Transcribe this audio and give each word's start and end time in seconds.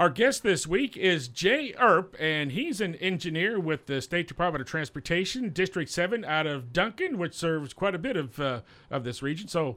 Our 0.00 0.08
guest 0.08 0.42
this 0.42 0.66
week 0.66 0.96
is 0.96 1.28
Jay 1.28 1.74
Earp, 1.78 2.16
and 2.18 2.52
he's 2.52 2.80
an 2.80 2.94
engineer 2.94 3.60
with 3.60 3.84
the 3.84 4.00
State 4.00 4.26
Department 4.28 4.62
of 4.62 4.66
Transportation, 4.66 5.50
District 5.50 5.90
7 5.90 6.24
out 6.24 6.46
of 6.46 6.72
Duncan, 6.72 7.18
which 7.18 7.34
serves 7.34 7.74
quite 7.74 7.94
a 7.94 7.98
bit 7.98 8.16
of, 8.16 8.40
uh, 8.40 8.62
of 8.90 9.04
this 9.04 9.22
region. 9.22 9.46
So, 9.46 9.76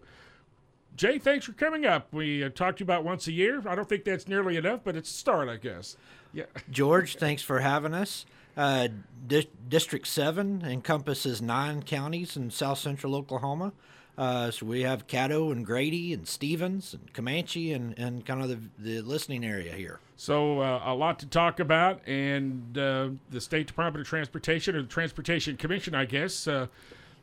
Jay, 0.95 1.19
thanks 1.19 1.45
for 1.45 1.51
coming 1.51 1.85
up. 1.85 2.07
We 2.13 2.41
uh, 2.41 2.47
talked 2.47 2.77
to 2.77 2.83
you 2.83 2.85
about 2.85 3.03
once 3.03 3.27
a 3.27 3.33
year. 3.33 3.61
I 3.67 3.75
don't 3.75 3.89
think 3.89 4.05
that's 4.05 4.25
nearly 4.25 4.55
enough, 4.55 4.79
but 4.85 4.95
it's 4.95 5.09
a 5.09 5.13
start, 5.13 5.49
I 5.49 5.57
guess. 5.57 5.97
Yeah. 6.31 6.45
George, 6.71 7.17
thanks 7.17 7.43
for 7.43 7.59
having 7.59 7.93
us. 7.93 8.25
Uh, 8.55 8.87
Di- 9.27 9.49
District 9.67 10.07
7 10.07 10.63
encompasses 10.63 11.41
nine 11.41 11.83
counties 11.83 12.37
in 12.37 12.49
south 12.49 12.77
central 12.77 13.13
Oklahoma. 13.13 13.73
Uh, 14.15 14.51
so 14.51 14.65
we 14.65 14.81
have 14.81 15.07
Caddo 15.07 15.51
and 15.51 15.65
Grady 15.65 16.13
and 16.13 16.27
Stephens 16.27 16.93
and 16.93 17.11
Comanche 17.13 17.73
and, 17.73 17.97
and 17.97 18.23
kind 18.23 18.43
of 18.43 18.49
the, 18.49 18.59
the 18.77 19.01
listening 19.01 19.43
area 19.43 19.73
here. 19.73 19.99
So 20.15 20.59
uh, 20.59 20.83
a 20.85 20.93
lot 20.93 21.17
to 21.19 21.25
talk 21.25 21.59
about, 21.59 22.07
and 22.07 22.77
uh, 22.77 23.09
the 23.31 23.41
State 23.41 23.65
Department 23.65 24.01
of 24.01 24.07
Transportation, 24.07 24.75
or 24.75 24.83
the 24.83 24.87
Transportation 24.87 25.57
Commission, 25.57 25.95
I 25.95 26.05
guess, 26.05 26.47
uh, 26.47 26.67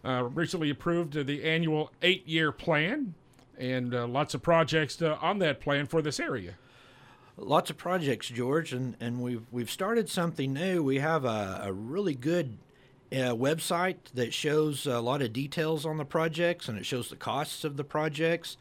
uh, 0.05 0.25
recently 0.25 0.69
approved 0.71 1.13
the 1.15 1.45
annual 1.45 1.93
eight-year 2.03 2.51
plan, 2.51 3.15
and 3.57 3.95
uh, 3.95 4.09
lots 4.09 4.35
of 4.35 4.43
projects 4.43 5.01
on 5.01 5.39
that 5.39 5.61
plan 5.61 5.87
for 5.87 6.03
this 6.03 6.19
area. 6.19 6.55
Lots 7.37 7.71
of 7.71 7.77
projects, 7.77 8.29
George, 8.29 8.73
and, 8.73 8.97
and 9.01 9.23
we've 9.23 9.47
we've 9.51 9.71
started 9.71 10.11
something 10.11 10.53
new. 10.53 10.83
We 10.83 10.99
have 10.99 11.25
a, 11.25 11.63
a 11.65 11.73
really 11.73 12.15
good 12.15 12.59
uh, 13.13 13.35
website 13.35 13.97
that 14.15 14.33
shows 14.33 14.87
a 14.87 15.01
lot 15.01 15.23
of 15.23 15.33
details 15.33 15.85
on 15.85 15.97
the 15.99 16.05
projects 16.05 16.69
and 16.69 16.79
it 16.79 16.87
shows 16.87 17.09
the 17.11 17.17
costs 17.17 17.65
of 17.65 17.77
the 17.77 17.85
projects. 17.85 18.57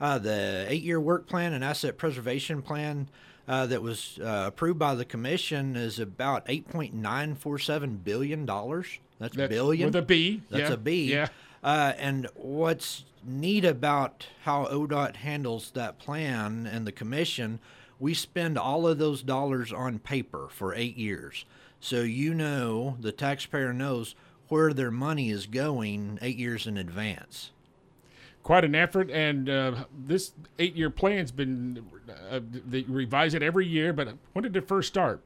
Uh, 0.00 0.18
the 0.18 0.66
eight 0.68 0.82
year 0.82 1.00
work 1.00 1.26
plan 1.26 1.52
and 1.52 1.64
asset 1.64 1.96
preservation 1.96 2.60
plan 2.60 3.08
uh, 3.46 3.66
that 3.66 3.82
was 3.82 4.18
uh, 4.22 4.44
approved 4.48 4.78
by 4.78 4.94
the 4.94 5.04
commission 5.04 5.76
is 5.76 5.98
about 5.98 6.46
$8.947 6.46 8.04
billion. 8.04 8.46
That's, 8.46 9.00
That's 9.18 9.48
billion. 9.48 9.86
With 9.88 9.96
a 9.96 10.02
B. 10.02 10.42
That's 10.50 10.68
yeah. 10.68 10.74
a 10.74 10.78
B. 10.78 11.04
Yeah. 11.12 11.28
Uh, 11.62 11.92
and 11.98 12.28
what's 12.34 13.04
neat 13.24 13.64
about 13.64 14.26
how 14.42 14.66
ODOT 14.66 15.16
handles 15.16 15.70
that 15.72 15.98
plan 15.98 16.68
and 16.70 16.86
the 16.86 16.92
commission, 16.92 17.58
we 17.98 18.12
spend 18.12 18.58
all 18.58 18.86
of 18.86 18.98
those 18.98 19.22
dollars 19.22 19.72
on 19.72 19.98
paper 19.98 20.48
for 20.50 20.74
eight 20.74 20.96
years. 20.96 21.44
So 21.84 22.00
you 22.00 22.32
know, 22.32 22.96
the 22.98 23.12
taxpayer 23.12 23.74
knows 23.74 24.14
where 24.48 24.72
their 24.72 24.90
money 24.90 25.28
is 25.28 25.44
going 25.44 26.18
eight 26.22 26.38
years 26.38 26.66
in 26.66 26.78
advance. 26.78 27.50
Quite 28.42 28.64
an 28.64 28.74
effort, 28.74 29.10
and 29.10 29.50
uh, 29.50 29.84
this 29.94 30.32
eight-year 30.58 30.88
plan's 30.88 31.30
been 31.30 31.84
uh, 32.30 32.40
they 32.42 32.84
revise 32.84 33.34
it 33.34 33.42
every 33.42 33.66
year. 33.66 33.92
But 33.92 34.14
when 34.32 34.44
did 34.44 34.56
it 34.56 34.66
first 34.66 34.88
start? 34.88 35.20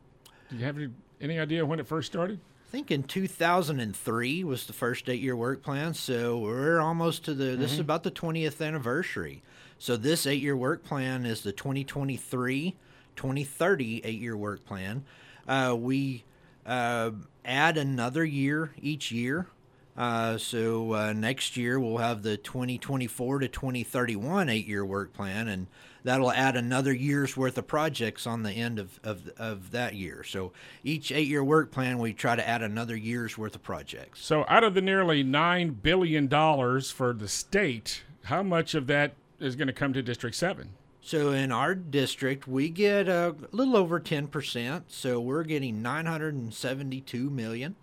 Do 0.50 0.56
you 0.56 0.64
have 0.64 0.76
any, 0.76 0.88
any 1.20 1.38
idea 1.38 1.64
when 1.64 1.78
it 1.78 1.86
first 1.86 2.10
started? 2.10 2.40
I 2.68 2.70
think 2.72 2.90
in 2.90 3.04
2003 3.04 4.42
was 4.42 4.66
the 4.66 4.72
first 4.72 5.08
eight-year 5.08 5.36
work 5.36 5.62
plan. 5.62 5.94
So 5.94 6.38
we're 6.38 6.80
almost 6.80 7.24
to 7.26 7.34
the. 7.34 7.44
Mm-hmm. 7.44 7.60
This 7.60 7.70
is 7.70 7.76
mm-hmm. 7.76 7.82
about 7.82 8.02
the 8.02 8.10
20th 8.10 8.66
anniversary. 8.66 9.44
So 9.78 9.96
this 9.96 10.26
eight-year 10.26 10.56
work 10.56 10.82
plan 10.82 11.24
is 11.24 11.42
the 11.42 11.52
2023, 11.52 12.74
2030 13.14 14.00
eight-year 14.04 14.36
work 14.36 14.64
plan. 14.64 15.04
Uh, 15.46 15.76
we 15.78 16.24
uh, 16.68 17.10
add 17.44 17.76
another 17.78 18.24
year 18.24 18.72
each 18.80 19.10
year. 19.10 19.48
Uh, 19.96 20.38
so 20.38 20.92
uh, 20.92 21.12
next 21.12 21.56
year 21.56 21.80
we'll 21.80 21.96
have 21.96 22.22
the 22.22 22.36
2024 22.36 23.40
to 23.40 23.48
2031 23.48 24.48
eight-year 24.48 24.84
work 24.84 25.12
plan, 25.12 25.48
and 25.48 25.66
that'll 26.04 26.30
add 26.30 26.54
another 26.54 26.92
year's 26.92 27.36
worth 27.36 27.58
of 27.58 27.66
projects 27.66 28.24
on 28.24 28.44
the 28.44 28.52
end 28.52 28.78
of, 28.78 29.00
of, 29.02 29.28
of 29.36 29.72
that 29.72 29.96
year. 29.96 30.22
So 30.22 30.52
each 30.84 31.10
eight-year 31.10 31.42
work 31.42 31.72
plan, 31.72 31.98
we 31.98 32.12
try 32.12 32.36
to 32.36 32.48
add 32.48 32.62
another 32.62 32.96
year's 32.96 33.36
worth 33.36 33.56
of 33.56 33.64
projects. 33.64 34.24
So 34.24 34.44
out 34.46 34.62
of 34.62 34.74
the 34.74 34.82
nearly 34.82 35.24
nine 35.24 35.70
billion 35.70 36.28
dollars 36.28 36.92
for 36.92 37.12
the 37.12 37.26
state, 37.26 38.04
how 38.24 38.44
much 38.44 38.76
of 38.76 38.86
that 38.86 39.14
is 39.40 39.56
going 39.56 39.68
to 39.68 39.72
come 39.72 39.92
to 39.94 40.02
District 40.02 40.36
Seven? 40.36 40.74
So 41.00 41.32
in 41.32 41.52
our 41.52 41.74
district, 41.74 42.46
we 42.46 42.68
get 42.68 43.08
a 43.08 43.34
little 43.50 43.76
over 43.76 44.00
10%. 44.00 44.82
So 44.88 45.20
we're 45.20 45.44
getting 45.44 45.80
972 45.80 47.30
million 47.30 47.76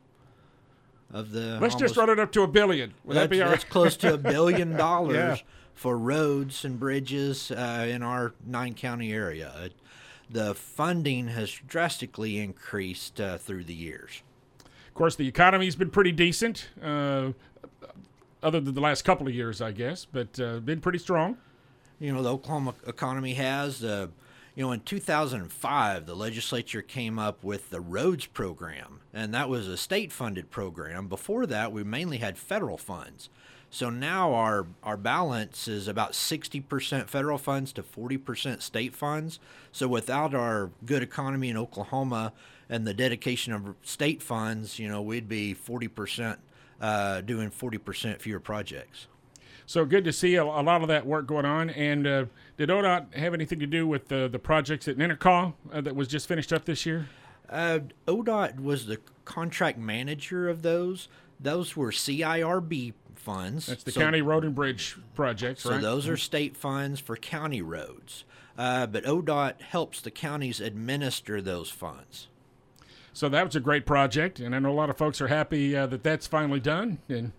of 1.11 1.31
the. 1.31 1.57
Let's 1.59 1.75
almost, 1.75 1.79
just 1.79 1.97
run 1.97 2.09
it 2.09 2.19
up 2.19 2.31
to 2.33 2.43
a 2.43 2.47
billion. 2.47 2.93
Would 3.05 3.15
that 3.15 3.29
be 3.29 3.41
all 3.41 3.47
right? 3.47 3.51
That's 3.51 3.63
close 3.63 3.95
to 3.97 4.13
a 4.13 4.17
billion 4.17 4.75
dollars 4.75 5.15
yeah. 5.15 5.45
for 5.73 5.97
roads 5.97 6.65
and 6.65 6.79
bridges 6.79 7.51
uh, 7.51 7.87
in 7.89 8.03
our 8.03 8.33
nine 8.45 8.73
county 8.73 9.11
area. 9.11 9.69
The 10.29 10.55
funding 10.55 11.27
has 11.29 11.51
drastically 11.51 12.39
increased 12.39 13.21
uh, 13.21 13.37
through 13.37 13.65
the 13.65 13.75
years. 13.75 14.23
Of 14.63 14.93
course, 14.93 15.15
the 15.15 15.27
economy's 15.27 15.75
been 15.75 15.91
pretty 15.91 16.11
decent, 16.11 16.69
uh, 16.81 17.31
other 18.41 18.59
than 18.59 18.73
the 18.73 18.81
last 18.81 19.03
couple 19.03 19.27
of 19.27 19.35
years, 19.35 19.61
I 19.61 19.71
guess, 19.71 20.05
but 20.05 20.39
uh, 20.39 20.59
been 20.59 20.81
pretty 20.81 20.99
strong 20.99 21.37
you 21.99 22.13
know 22.13 22.21
the 22.21 22.31
Oklahoma 22.31 22.75
economy 22.85 23.33
has. 23.35 23.83
Uh, 23.83 24.07
you 24.55 24.63
know, 24.63 24.71
in 24.71 24.79
2005, 24.79 26.05
the 26.05 26.15
legislature 26.15 26.81
came 26.81 27.19
up 27.19 27.43
with 27.43 27.71
the 27.71 27.81
roads 27.81 28.25
program, 28.25 29.01
and 29.13 29.33
that 29.33 29.49
was 29.49 29.67
a 29.67 29.75
state-funded 29.75 30.49
program. 30.49 31.09
Before 31.09 31.45
that, 31.45 31.73
we 31.73 31.83
mainly 31.83 32.19
had 32.19 32.37
federal 32.37 32.77
funds. 32.77 33.29
So 33.69 33.89
now 33.89 34.33
our 34.33 34.67
our 34.83 34.95
balance 34.95 35.67
is 35.67 35.89
about 35.89 36.13
60% 36.13 37.07
federal 37.07 37.37
funds 37.37 37.73
to 37.73 37.83
40% 37.83 38.61
state 38.61 38.95
funds. 38.95 39.39
So 39.73 39.89
without 39.89 40.33
our 40.33 40.69
good 40.85 41.03
economy 41.03 41.49
in 41.49 41.57
Oklahoma 41.57 42.31
and 42.69 42.87
the 42.87 42.93
dedication 42.93 43.51
of 43.51 43.75
state 43.81 44.23
funds, 44.23 44.79
you 44.79 44.87
know, 44.87 45.01
we'd 45.01 45.27
be 45.27 45.53
40% 45.53 46.37
uh, 46.79 47.19
doing 47.19 47.51
40% 47.51 48.21
fewer 48.21 48.39
projects. 48.39 49.07
So 49.65 49.85
good 49.85 50.03
to 50.05 50.13
see 50.13 50.35
a, 50.35 50.43
a 50.43 50.61
lot 50.61 50.81
of 50.81 50.87
that 50.89 51.05
work 51.05 51.27
going 51.27 51.45
on. 51.45 51.69
And 51.71 52.05
uh, 52.05 52.25
did 52.57 52.69
ODOT 52.69 53.15
have 53.15 53.33
anything 53.33 53.59
to 53.59 53.67
do 53.67 53.87
with 53.87 54.07
the, 54.07 54.27
the 54.27 54.39
projects 54.39 54.87
at 54.87 54.97
Ninnekah 54.97 55.53
uh, 55.71 55.81
that 55.81 55.95
was 55.95 56.07
just 56.07 56.27
finished 56.27 56.53
up 56.53 56.65
this 56.65 56.85
year? 56.85 57.07
Uh, 57.49 57.79
ODOT 58.07 58.59
was 58.59 58.85
the 58.85 58.99
contract 59.23 59.77
manager 59.77 60.49
of 60.49 60.61
those. 60.61 61.07
Those 61.39 61.75
were 61.75 61.91
CIRB 61.91 62.93
funds. 63.15 63.65
That's 63.67 63.83
the 63.83 63.91
so, 63.91 64.01
county 64.01 64.21
road 64.21 64.43
and 64.43 64.55
bridge 64.55 64.97
projects, 65.15 65.63
so 65.63 65.71
right? 65.71 65.81
So 65.81 65.81
those 65.81 66.07
are 66.07 66.17
state 66.17 66.55
funds 66.55 66.99
for 66.99 67.15
county 67.15 67.61
roads. 67.61 68.23
Uh, 68.57 68.87
but 68.87 69.03
ODOT 69.03 69.61
helps 69.61 69.99
the 69.99 70.11
counties 70.11 70.61
administer 70.61 71.41
those 71.41 71.69
funds. 71.69 72.27
So 73.11 73.29
that 73.29 73.45
was 73.45 73.55
a 73.55 73.59
great 73.59 73.85
project, 73.85 74.39
and 74.39 74.53
I 74.53 74.59
know 74.59 74.71
a 74.71 74.73
lot 74.73 74.89
of 74.89 74.97
folks 74.97 75.21
are 75.21 75.27
happy 75.27 75.75
uh, 75.75 75.87
that 75.87 76.03
that's 76.03 76.27
finally 76.27 76.59
done. 76.59 76.99
And 77.07 77.31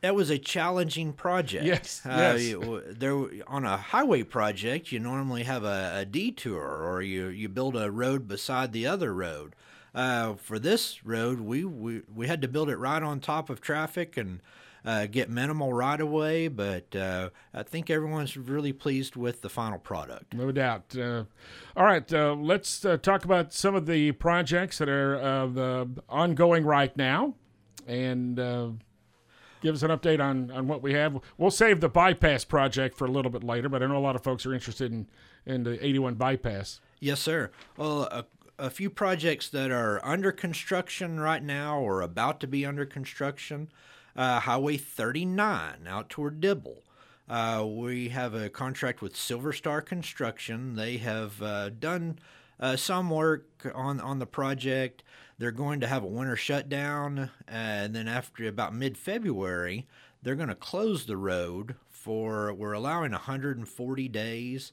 that 0.00 0.14
was 0.14 0.30
a 0.30 0.38
challenging 0.38 1.12
project. 1.12 1.64
Yes, 1.64 2.02
uh, 2.04 2.10
yes. 2.10 2.42
You, 2.42 2.82
there 2.88 3.16
on 3.46 3.64
a 3.64 3.76
highway 3.76 4.22
project, 4.22 4.92
you 4.92 4.98
normally 4.98 5.44
have 5.44 5.64
a, 5.64 5.92
a, 5.96 6.04
detour, 6.04 6.62
or 6.62 7.02
you 7.02 7.28
you 7.28 7.48
build 7.48 7.76
a 7.76 7.90
road 7.90 8.28
beside 8.28 8.72
the 8.72 8.86
other 8.86 9.12
road. 9.14 9.54
Uh, 9.94 10.34
for 10.34 10.58
this 10.58 11.04
road, 11.04 11.40
we, 11.40 11.64
we 11.64 12.02
we 12.12 12.26
had 12.26 12.40
to 12.42 12.48
build 12.48 12.70
it 12.70 12.76
right 12.76 13.02
on 13.02 13.20
top 13.20 13.50
of 13.50 13.60
traffic 13.60 14.16
and 14.16 14.40
uh, 14.84 15.06
get 15.06 15.28
minimal 15.28 15.72
right 15.72 16.00
of 16.00 16.08
way. 16.08 16.48
But 16.48 16.94
uh, 16.94 17.30
I 17.52 17.62
think 17.64 17.90
everyone's 17.90 18.36
really 18.36 18.72
pleased 18.72 19.16
with 19.16 19.42
the 19.42 19.48
final 19.48 19.78
product. 19.78 20.32
No 20.32 20.52
doubt. 20.52 20.96
Uh, 20.96 21.24
all 21.76 21.84
right, 21.84 22.10
uh, 22.12 22.34
let's 22.34 22.80
talk 23.02 23.24
about 23.24 23.52
some 23.52 23.74
of 23.74 23.86
the 23.86 24.12
projects 24.12 24.78
that 24.78 24.88
are 24.88 25.86
ongoing 26.08 26.64
right 26.64 26.96
now, 26.96 27.34
and 27.86 28.38
give 29.60 29.74
us 29.74 29.82
an 29.82 29.90
update 29.90 30.20
on, 30.20 30.50
on 30.50 30.66
what 30.66 30.82
we 30.82 30.92
have. 30.94 31.18
We'll 31.38 31.50
save 31.50 31.80
the 31.80 31.88
bypass 31.88 32.44
project 32.44 32.96
for 32.96 33.06
a 33.06 33.10
little 33.10 33.30
bit 33.30 33.44
later, 33.44 33.68
but 33.68 33.82
I 33.82 33.86
know 33.86 33.96
a 33.96 33.98
lot 33.98 34.16
of 34.16 34.22
folks 34.22 34.46
are 34.46 34.54
interested 34.54 34.92
in, 34.92 35.06
in 35.46 35.64
the 35.64 35.84
81 35.84 36.14
bypass. 36.14 36.80
Yes, 36.98 37.20
sir. 37.20 37.50
Well, 37.76 38.02
a, 38.04 38.24
a 38.58 38.70
few 38.70 38.90
projects 38.90 39.48
that 39.48 39.70
are 39.70 40.04
under 40.04 40.32
construction 40.32 41.18
right 41.18 41.42
now 41.42 41.80
or 41.80 42.02
about 42.02 42.40
to 42.40 42.46
be 42.46 42.66
under 42.66 42.84
construction. 42.84 43.70
Uh, 44.16 44.40
Highway 44.40 44.76
39 44.76 45.86
out 45.88 46.10
toward 46.10 46.40
Dibble. 46.40 46.82
Uh, 47.28 47.64
we 47.64 48.08
have 48.08 48.34
a 48.34 48.50
contract 48.50 49.00
with 49.00 49.16
Silver 49.16 49.52
Star 49.52 49.80
Construction. 49.80 50.74
They 50.74 50.96
have 50.96 51.40
uh, 51.40 51.70
done 51.70 52.18
uh, 52.58 52.74
some 52.74 53.08
work 53.08 53.46
on 53.72 54.00
on 54.00 54.18
the 54.18 54.26
project. 54.26 55.04
They're 55.40 55.52
going 55.52 55.80
to 55.80 55.86
have 55.86 56.02
a 56.04 56.06
winter 56.06 56.36
shutdown, 56.36 57.30
and 57.48 57.96
then 57.96 58.06
after 58.06 58.46
about 58.46 58.74
mid 58.74 58.98
February, 58.98 59.86
they're 60.22 60.34
going 60.34 60.50
to 60.50 60.54
close 60.54 61.06
the 61.06 61.16
road 61.16 61.76
for. 61.88 62.52
We're 62.52 62.74
allowing 62.74 63.12
140 63.12 64.08
days. 64.08 64.72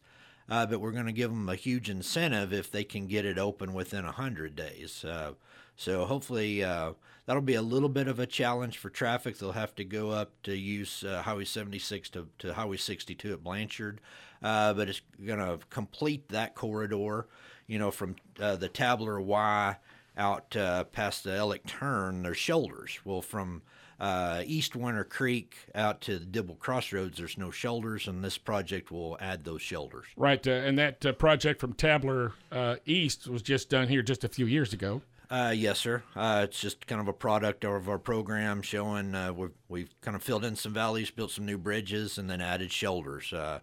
uh, 0.49 0.65
but 0.65 0.79
we're 0.79 0.91
going 0.91 1.05
to 1.05 1.11
give 1.11 1.29
them 1.29 1.49
a 1.49 1.55
huge 1.55 1.89
incentive 1.89 2.53
if 2.53 2.71
they 2.71 2.83
can 2.83 3.07
get 3.07 3.25
it 3.25 3.37
open 3.37 3.73
within 3.73 4.05
100 4.05 4.55
days. 4.55 5.03
Uh, 5.03 5.33
so 5.75 6.05
hopefully 6.05 6.63
uh, 6.63 6.93
that'll 7.25 7.41
be 7.41 7.55
a 7.55 7.61
little 7.61 7.89
bit 7.89 8.07
of 8.07 8.19
a 8.19 8.25
challenge 8.25 8.77
for 8.77 8.89
traffic. 8.89 9.37
They'll 9.37 9.51
have 9.51 9.75
to 9.75 9.83
go 9.83 10.11
up 10.11 10.31
to 10.43 10.55
use 10.55 11.03
uh, 11.03 11.21
Highway 11.21 11.45
76 11.45 12.09
to, 12.11 12.27
to 12.39 12.53
Highway 12.53 12.77
62 12.77 13.33
at 13.33 13.43
Blanchard, 13.43 13.99
uh, 14.41 14.73
but 14.73 14.89
it's 14.89 15.01
going 15.25 15.39
to 15.39 15.59
complete 15.69 16.29
that 16.29 16.55
corridor, 16.55 17.27
you 17.67 17.77
know, 17.77 17.91
from 17.91 18.15
uh, 18.39 18.55
the 18.55 18.69
Tabler 18.69 19.19
Y 19.19 19.75
out 20.17 20.55
uh, 20.55 20.83
past 20.85 21.23
the 21.23 21.35
Alex 21.35 21.71
Turn. 21.71 22.23
There's 22.23 22.37
shoulders. 22.37 22.99
Well, 23.05 23.21
from 23.21 23.61
uh, 23.99 24.43
East 24.45 24.75
Winter 24.75 25.03
Creek 25.03 25.57
out 25.73 26.01
to 26.01 26.19
the 26.19 26.25
Dibble 26.25 26.55
Crossroads, 26.55 27.17
there's 27.17 27.37
no 27.37 27.51
shoulders, 27.51 28.07
and 28.07 28.23
this 28.23 28.37
project 28.37 28.91
will 28.91 29.17
add 29.19 29.43
those 29.43 29.61
shoulders. 29.61 30.05
Right, 30.15 30.45
uh, 30.45 30.51
and 30.51 30.77
that 30.77 31.05
uh, 31.05 31.13
project 31.13 31.59
from 31.59 31.73
Tabler 31.73 32.33
uh, 32.51 32.75
East 32.85 33.27
was 33.27 33.41
just 33.41 33.69
done 33.69 33.87
here 33.87 34.01
just 34.01 34.23
a 34.23 34.29
few 34.29 34.45
years 34.45 34.73
ago. 34.73 35.01
Uh, 35.29 35.53
yes, 35.53 35.79
sir. 35.79 36.03
Uh, 36.15 36.41
it's 36.45 36.59
just 36.59 36.87
kind 36.87 37.01
of 37.01 37.07
a 37.07 37.13
product 37.13 37.65
of 37.65 37.89
our 37.89 37.99
program 37.99 38.61
showing 38.61 39.13
uh, 39.13 39.33
we've, 39.33 39.51
we've 39.67 40.01
kind 40.01 40.15
of 40.15 40.23
filled 40.23 40.45
in 40.45 40.55
some 40.55 40.73
valleys, 40.73 41.11
built 41.11 41.31
some 41.31 41.45
new 41.45 41.57
bridges, 41.57 42.17
and 42.17 42.29
then 42.29 42.39
added 42.39 42.71
shoulders. 42.71 43.33
Uh, 43.33 43.59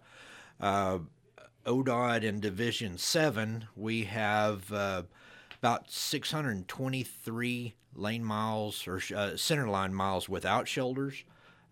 uh, 0.59 0.99
ODOT 1.65 2.23
in 2.23 2.39
Division 2.39 2.99
7, 2.99 3.67
we 3.75 4.03
have 4.03 4.71
uh, 4.71 5.03
about 5.59 5.89
623 5.89 7.75
lane 7.95 8.23
miles 8.23 8.87
or 8.87 9.01
uh, 9.15 9.37
center 9.37 9.67
line 9.67 9.93
miles 9.93 10.27
without 10.27 10.67
shoulders. 10.67 11.23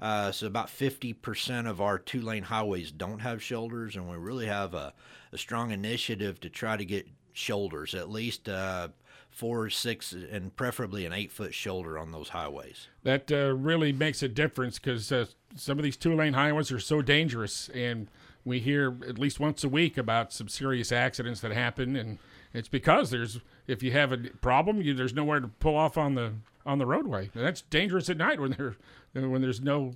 Uh, 0.02 0.32
so 0.32 0.48
about 0.48 0.68
50% 0.68 1.70
of 1.70 1.80
our 1.80 1.98
two 1.98 2.22
lane 2.22 2.44
highways 2.44 2.92
don't 2.92 3.20
have 3.20 3.42
shoulders, 3.42 3.96
and 3.96 4.10
we 4.10 4.18
really 4.18 4.48
have 4.48 4.74
a, 4.74 4.94
a 5.32 5.38
strong 5.38 5.72
initiative 5.72 6.42
to 6.42 6.50
try 6.50 6.76
to 6.76 6.84
get 6.84 7.08
shoulders, 7.32 7.96
at 7.96 8.10
least 8.10 8.50
uh, 8.50 8.90
four, 9.30 9.70
six, 9.70 10.14
and 10.14 10.56
preferably 10.56 11.06
an 11.06 11.14
eight 11.14 11.32
foot 11.32 11.54
shoulder 11.54 11.98
on 11.98 12.12
those 12.12 12.30
highways. 12.30 12.88
That 13.04 13.32
uh, 13.32 13.56
really 13.56 13.92
makes 13.92 14.22
a 14.22 14.28
difference 14.28 14.78
because 14.78 15.12
uh, 15.12 15.26
some 15.56 15.80
of 15.80 15.84
these 15.84 15.98
two 15.98 16.16
lane 16.16 16.34
highways 16.34 16.72
are 16.72 16.80
so 16.80 17.02
dangerous, 17.02 17.70
and 17.70 18.08
we 18.46 18.60
hear 18.60 18.96
at 19.08 19.18
least 19.18 19.40
once 19.40 19.64
a 19.64 19.70
week 19.70 19.98
about 19.98 20.34
some 20.34 20.48
serious 20.48 20.92
accidents 20.92 21.40
that 21.42 21.52
happen, 21.52 21.96
and 21.96 22.20
it's 22.54 22.68
because 22.68 23.10
there's 23.10 23.40
if 23.68 23.84
you 23.84 23.92
have 23.92 24.12
a 24.12 24.18
problem, 24.18 24.82
you, 24.82 24.94
there's 24.94 25.14
nowhere 25.14 25.40
to 25.40 25.48
pull 25.48 25.76
off 25.76 25.98
on 25.98 26.16
the 26.16 26.34
on 26.66 26.78
the 26.78 26.86
roadway. 26.86 27.30
And 27.34 27.44
that's 27.44 27.62
dangerous 27.62 28.10
at 28.10 28.18
night 28.18 28.40
when 28.40 28.52
there 28.52 28.76
when 29.14 29.42
there's 29.42 29.62
no, 29.62 29.94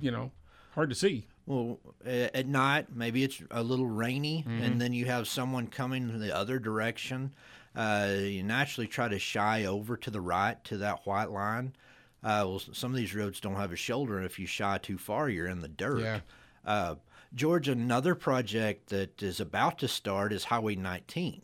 you 0.00 0.10
know, 0.10 0.30
hard 0.74 0.90
to 0.90 0.96
see. 0.96 1.26
Well, 1.44 1.80
at 2.04 2.46
night, 2.46 2.86
maybe 2.94 3.24
it's 3.24 3.42
a 3.50 3.64
little 3.64 3.86
rainy, 3.86 4.44
mm-hmm. 4.46 4.62
and 4.62 4.80
then 4.80 4.92
you 4.92 5.06
have 5.06 5.26
someone 5.26 5.66
coming 5.66 6.20
the 6.20 6.34
other 6.34 6.60
direction. 6.60 7.32
Uh, 7.74 8.10
you 8.16 8.44
naturally 8.44 8.86
try 8.86 9.08
to 9.08 9.18
shy 9.18 9.64
over 9.64 9.96
to 9.96 10.10
the 10.10 10.20
right 10.20 10.62
to 10.64 10.76
that 10.78 11.04
white 11.04 11.30
line. 11.30 11.74
Uh, 12.22 12.46
well, 12.46 12.62
some 12.72 12.92
of 12.92 12.96
these 12.96 13.14
roads 13.14 13.40
don't 13.40 13.56
have 13.56 13.72
a 13.72 13.76
shoulder, 13.76 14.18
and 14.18 14.24
if 14.24 14.38
you 14.38 14.46
shy 14.46 14.78
too 14.78 14.98
far, 14.98 15.28
you're 15.28 15.48
in 15.48 15.60
the 15.60 15.68
dirt. 15.68 16.00
Yeah. 16.00 16.20
Uh, 16.64 16.94
George, 17.34 17.66
another 17.66 18.14
project 18.14 18.90
that 18.90 19.20
is 19.22 19.40
about 19.40 19.78
to 19.78 19.88
start 19.88 20.32
is 20.32 20.44
Highway 20.44 20.76
19. 20.76 21.42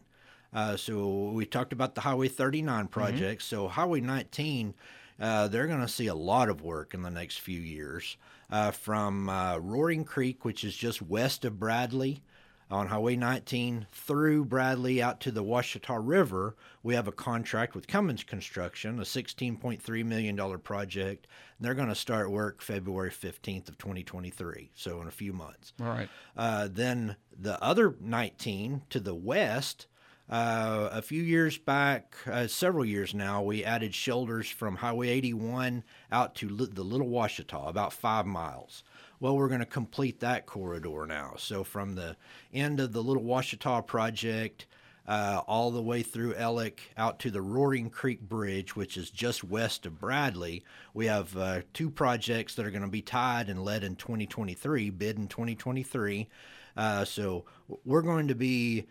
Uh, 0.53 0.77
so 0.77 1.31
we 1.31 1.45
talked 1.45 1.73
about 1.73 1.95
the 1.95 2.01
Highway 2.01 2.29
39 2.29 2.85
mm-hmm. 2.85 2.87
project. 2.89 3.43
Mm-hmm. 3.43 3.57
So 3.57 3.69
Highway 3.69 4.01
19, 4.01 4.75
uh, 5.21 5.49
they're 5.49 5.67
going 5.67 5.81
to 5.81 5.89
see 5.89 6.07
a 6.07 6.15
lot 6.15 6.49
of 6.49 6.63
work 6.63 6.95
in 6.95 7.03
the 7.03 7.11
next 7.11 7.41
few 7.41 7.61
years. 7.61 8.17
Uh, 8.51 8.71
from 8.71 9.29
uh, 9.29 9.59
Roaring 9.59 10.05
Creek, 10.05 10.45
which 10.45 10.65
is 10.65 10.75
just 10.75 11.03
west 11.03 11.45
of 11.45 11.59
Bradley, 11.59 12.23
on 12.71 12.87
Highway 12.87 13.17
19 13.17 13.87
through 13.93 14.45
Bradley 14.45 15.01
out 15.01 15.21
to 15.21 15.31
the 15.31 15.43
Washita 15.43 15.99
River, 16.01 16.55
we 16.83 16.95
have 16.95 17.09
a 17.09 17.13
contract 17.13 17.75
with 17.75 17.87
Cummins 17.87 18.25
Construction, 18.25 18.99
a 18.99 19.03
$16.3 19.03 20.05
million 20.05 20.59
project. 20.59 21.27
And 21.59 21.67
they're 21.67 21.75
going 21.75 21.89
to 21.89 21.95
start 21.95 22.31
work 22.31 22.61
February 22.61 23.11
15th 23.11 23.69
of 23.69 23.79
2023, 23.79 24.71
so 24.75 25.01
in 25.01 25.09
a 25.09 25.13
few 25.13 25.33
months. 25.33 25.73
All 25.81 25.89
right. 25.89 26.09
Uh, 26.37 26.69
then 26.71 27.17
the 27.39 27.63
other 27.63 27.95
19 28.01 28.83
to 28.91 29.01
the 29.01 29.15
west, 29.15 29.87
uh, 30.31 30.91
a 30.93 31.01
few 31.01 31.23
years 31.23 31.57
back, 31.57 32.17
uh, 32.27 32.47
several 32.47 32.85
years 32.85 33.15
now, 33.15 33.43
we 33.43 33.65
added 33.65 33.95
shoulders 33.95 34.51
from 34.51 34.77
Highway 34.77 35.09
81 35.09 35.85
out 36.13 36.35
to 36.37 36.49
the 36.49 36.83
Little 36.83 37.09
Washita, 37.09 37.67
about 37.69 37.95
five 37.95 38.27
miles. 38.27 38.85
Well, 39.21 39.37
we're 39.37 39.49
going 39.49 39.61
to 39.61 39.67
complete 39.67 40.21
that 40.21 40.45
corridor 40.45 41.07
now. 41.07 41.35
So 41.39 41.65
from 41.65 41.95
the 41.95 42.17
end 42.53 42.79
of 42.79 42.93
the 42.93 43.03
Little 43.03 43.23
Washita 43.23 43.87
project 43.87 44.67
uh, 45.07 45.41
all 45.49 45.71
the 45.71 45.83
way 45.83 46.03
through 46.03 46.35
Alex 46.35 46.83
out 46.99 47.19
to 47.21 47.31
the 47.31 47.41
Roaring 47.41 47.89
Creek 47.89 48.21
Bridge, 48.21 48.77
which 48.77 48.99
is 48.99 49.11
just 49.11 49.43
west 49.43 49.87
of 49.87 49.99
Bradley, 49.99 50.63
we 50.93 51.07
have 51.07 51.35
uh, 51.39 51.63
two 51.73 51.89
projects 51.89 52.55
that 52.55 52.67
are 52.67 52.71
going 52.71 52.83
to 52.83 52.89
be 52.89 53.01
tied 53.01 53.49
and 53.49 53.65
led 53.65 53.83
in 53.83 53.97
2023, 53.97 54.91
bid 54.91 55.17
in 55.17 55.27
2023. 55.27 56.29
Uh, 56.77 57.05
so 57.05 57.47
we're 57.87 58.03
going 58.03 58.29
to 58.29 58.35
be 58.35 58.87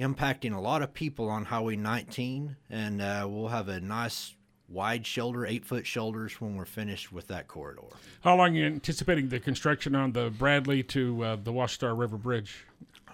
impacting 0.00 0.54
a 0.56 0.60
lot 0.60 0.82
of 0.82 0.94
people 0.94 1.28
on 1.28 1.44
Highway 1.44 1.76
19, 1.76 2.56
and 2.70 3.02
uh, 3.02 3.26
we'll 3.28 3.48
have 3.48 3.68
a 3.68 3.80
nice 3.80 4.34
wide 4.68 5.06
shoulder, 5.06 5.44
eight 5.44 5.64
foot 5.64 5.86
shoulders 5.86 6.40
when 6.40 6.56
we're 6.56 6.64
finished 6.64 7.12
with 7.12 7.26
that 7.28 7.48
corridor. 7.48 7.82
How 8.22 8.36
long 8.36 8.56
are 8.56 8.60
you 8.60 8.66
anticipating 8.66 9.28
the 9.28 9.40
construction 9.40 9.94
on 9.94 10.12
the 10.12 10.30
Bradley 10.30 10.82
to 10.84 11.24
uh, 11.24 11.36
the 11.36 11.52
Washita 11.52 11.96
River 11.96 12.16
Bridge? 12.16 12.64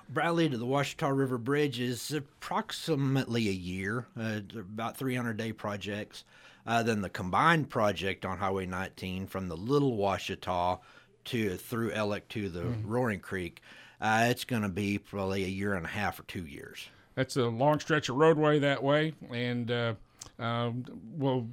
Bradley 0.08 0.48
to 0.48 0.56
the 0.56 0.66
Washita 0.66 1.16
River 1.16 1.38
Bridge 1.38 1.80
is 1.80 2.12
approximately 2.12 3.48
a 3.48 3.52
year, 3.52 4.06
uh, 4.18 4.40
about 4.54 4.96
300 4.96 5.36
day 5.36 5.52
projects. 5.52 6.24
Uh, 6.66 6.82
then 6.82 7.00
the 7.00 7.08
combined 7.08 7.70
project 7.70 8.24
on 8.24 8.38
Highway 8.38 8.66
19 8.66 9.26
from 9.26 9.48
the 9.48 9.56
Little 9.56 9.96
Washita 9.96 10.78
to 11.26 11.56
through 11.56 11.92
Alex 11.92 12.26
to 12.30 12.48
the 12.48 12.60
mm. 12.60 12.82
Roaring 12.84 13.20
Creek 13.20 13.62
uh, 14.00 14.26
it's 14.28 14.44
going 14.44 14.62
to 14.62 14.68
be 14.68 14.98
probably 14.98 15.44
a 15.44 15.48
year 15.48 15.74
and 15.74 15.86
a 15.86 15.88
half 15.88 16.20
or 16.20 16.24
two 16.24 16.44
years. 16.44 16.88
That's 17.14 17.36
a 17.36 17.44
long 17.44 17.80
stretch 17.80 18.08
of 18.08 18.16
roadway 18.16 18.58
that 18.58 18.82
way, 18.82 19.14
and 19.32 19.70
uh, 19.70 19.94
uh, 20.38 20.70
will 21.16 21.48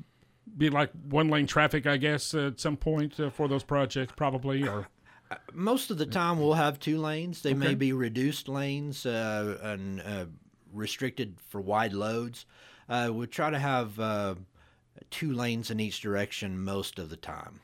be 0.57 0.69
like 0.69 0.92
one 1.10 1.30
lane 1.30 1.48
traffic, 1.48 1.88
I 1.88 1.98
guess, 1.98 2.34
at 2.34 2.60
some 2.60 2.75
point 2.75 3.18
uh, 3.19 3.30
for 3.30 3.48
those 3.48 3.63
projects, 3.63 4.12
probably. 4.16 4.68
Or 4.68 4.88
uh, 5.31 5.36
most 5.54 5.90
of 5.90 5.98
the 5.98 6.06
time, 6.06 6.38
we'll 6.38 6.54
have 6.54 6.80
two 6.80 7.00
lanes. 7.00 7.42
They 7.42 7.51
okay. 7.51 7.60
may 7.60 7.75
be 7.75 7.94
reduced 7.94 8.50
lanes 8.50 9.06
uh, 9.06 9.57
and 9.62 10.30
restricted 10.74 11.38
for 11.48 11.62
wide 11.62 11.94
loads. 11.94 12.46
we 12.89 13.25
try 13.28 13.50
to 13.50 13.60
have 13.60 14.38
two 15.12 15.31
lanes 15.31 15.72
in 15.72 15.80
each 15.80 16.01
direction 16.01 16.62
most 16.62 17.00
of 17.00 17.10
the 17.10 17.18
time. 17.18 17.62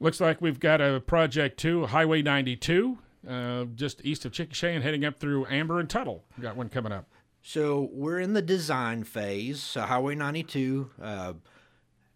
Looks 0.00 0.20
like 0.20 0.42
we've 0.42 0.60
got 0.60 0.80
a 0.80 1.00
project 1.00 1.58
too, 1.58 1.86
Highway 1.86 2.20
92 2.20 2.98
uh, 3.28 3.64
just 3.74 4.04
east 4.04 4.24
of 4.24 4.32
Chickasha 4.32 4.74
and 4.74 4.82
heading 4.82 5.04
up 5.04 5.18
through 5.18 5.46
Amber 5.46 5.80
and 5.80 5.88
Tuttle. 5.88 6.24
We 6.36 6.42
got 6.42 6.56
one 6.56 6.68
coming 6.68 6.92
up. 6.92 7.06
So 7.42 7.90
we're 7.92 8.18
in 8.18 8.32
the 8.32 8.42
design 8.42 9.04
phase. 9.04 9.62
So 9.62 9.82
Highway 9.82 10.14
92, 10.16 10.90
uh, 11.00 11.32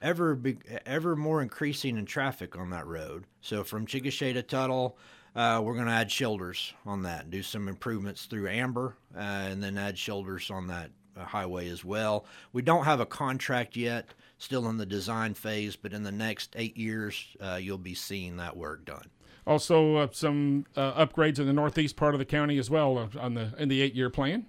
ever 0.02 0.34
be, 0.34 0.58
ever 0.84 1.14
more 1.14 1.42
increasing 1.42 1.96
in 1.96 2.04
traffic 2.04 2.56
on 2.56 2.70
that 2.70 2.86
road. 2.86 3.24
So 3.40 3.62
from 3.62 3.86
Chickasha 3.86 4.32
to 4.34 4.42
Tuttle, 4.42 4.98
uh, 5.36 5.60
we're 5.62 5.74
going 5.74 5.86
to 5.86 5.92
add 5.92 6.10
shoulders 6.10 6.74
on 6.84 7.02
that, 7.02 7.30
do 7.30 7.42
some 7.42 7.68
improvements 7.68 8.26
through 8.26 8.48
Amber, 8.48 8.96
uh, 9.14 9.20
and 9.20 9.62
then 9.62 9.78
add 9.78 9.96
shoulders 9.96 10.50
on 10.50 10.66
that 10.66 10.90
uh, 11.16 11.24
highway 11.24 11.68
as 11.68 11.84
well. 11.84 12.26
We 12.52 12.62
don't 12.62 12.84
have 12.84 12.98
a 12.98 13.06
contract 13.06 13.76
yet, 13.76 14.08
still 14.38 14.68
in 14.68 14.78
the 14.78 14.86
design 14.86 15.34
phase, 15.34 15.76
but 15.76 15.92
in 15.92 16.02
the 16.02 16.10
next 16.10 16.56
eight 16.56 16.76
years, 16.76 17.24
you'll 17.60 17.78
be 17.78 17.94
seeing 17.94 18.38
that 18.38 18.56
work 18.56 18.84
done. 18.84 19.06
Also, 19.46 19.96
uh, 19.96 20.08
some 20.12 20.66
uh, 20.76 21.04
upgrades 21.06 21.38
in 21.38 21.46
the 21.46 21.52
northeast 21.52 21.96
part 21.96 22.14
of 22.14 22.18
the 22.18 22.24
county 22.24 22.58
as 22.58 22.70
well 22.70 22.98
uh, 22.98 23.08
on 23.18 23.34
the 23.34 23.52
in 23.58 23.68
the 23.68 23.80
eight-year 23.80 24.10
plan. 24.10 24.46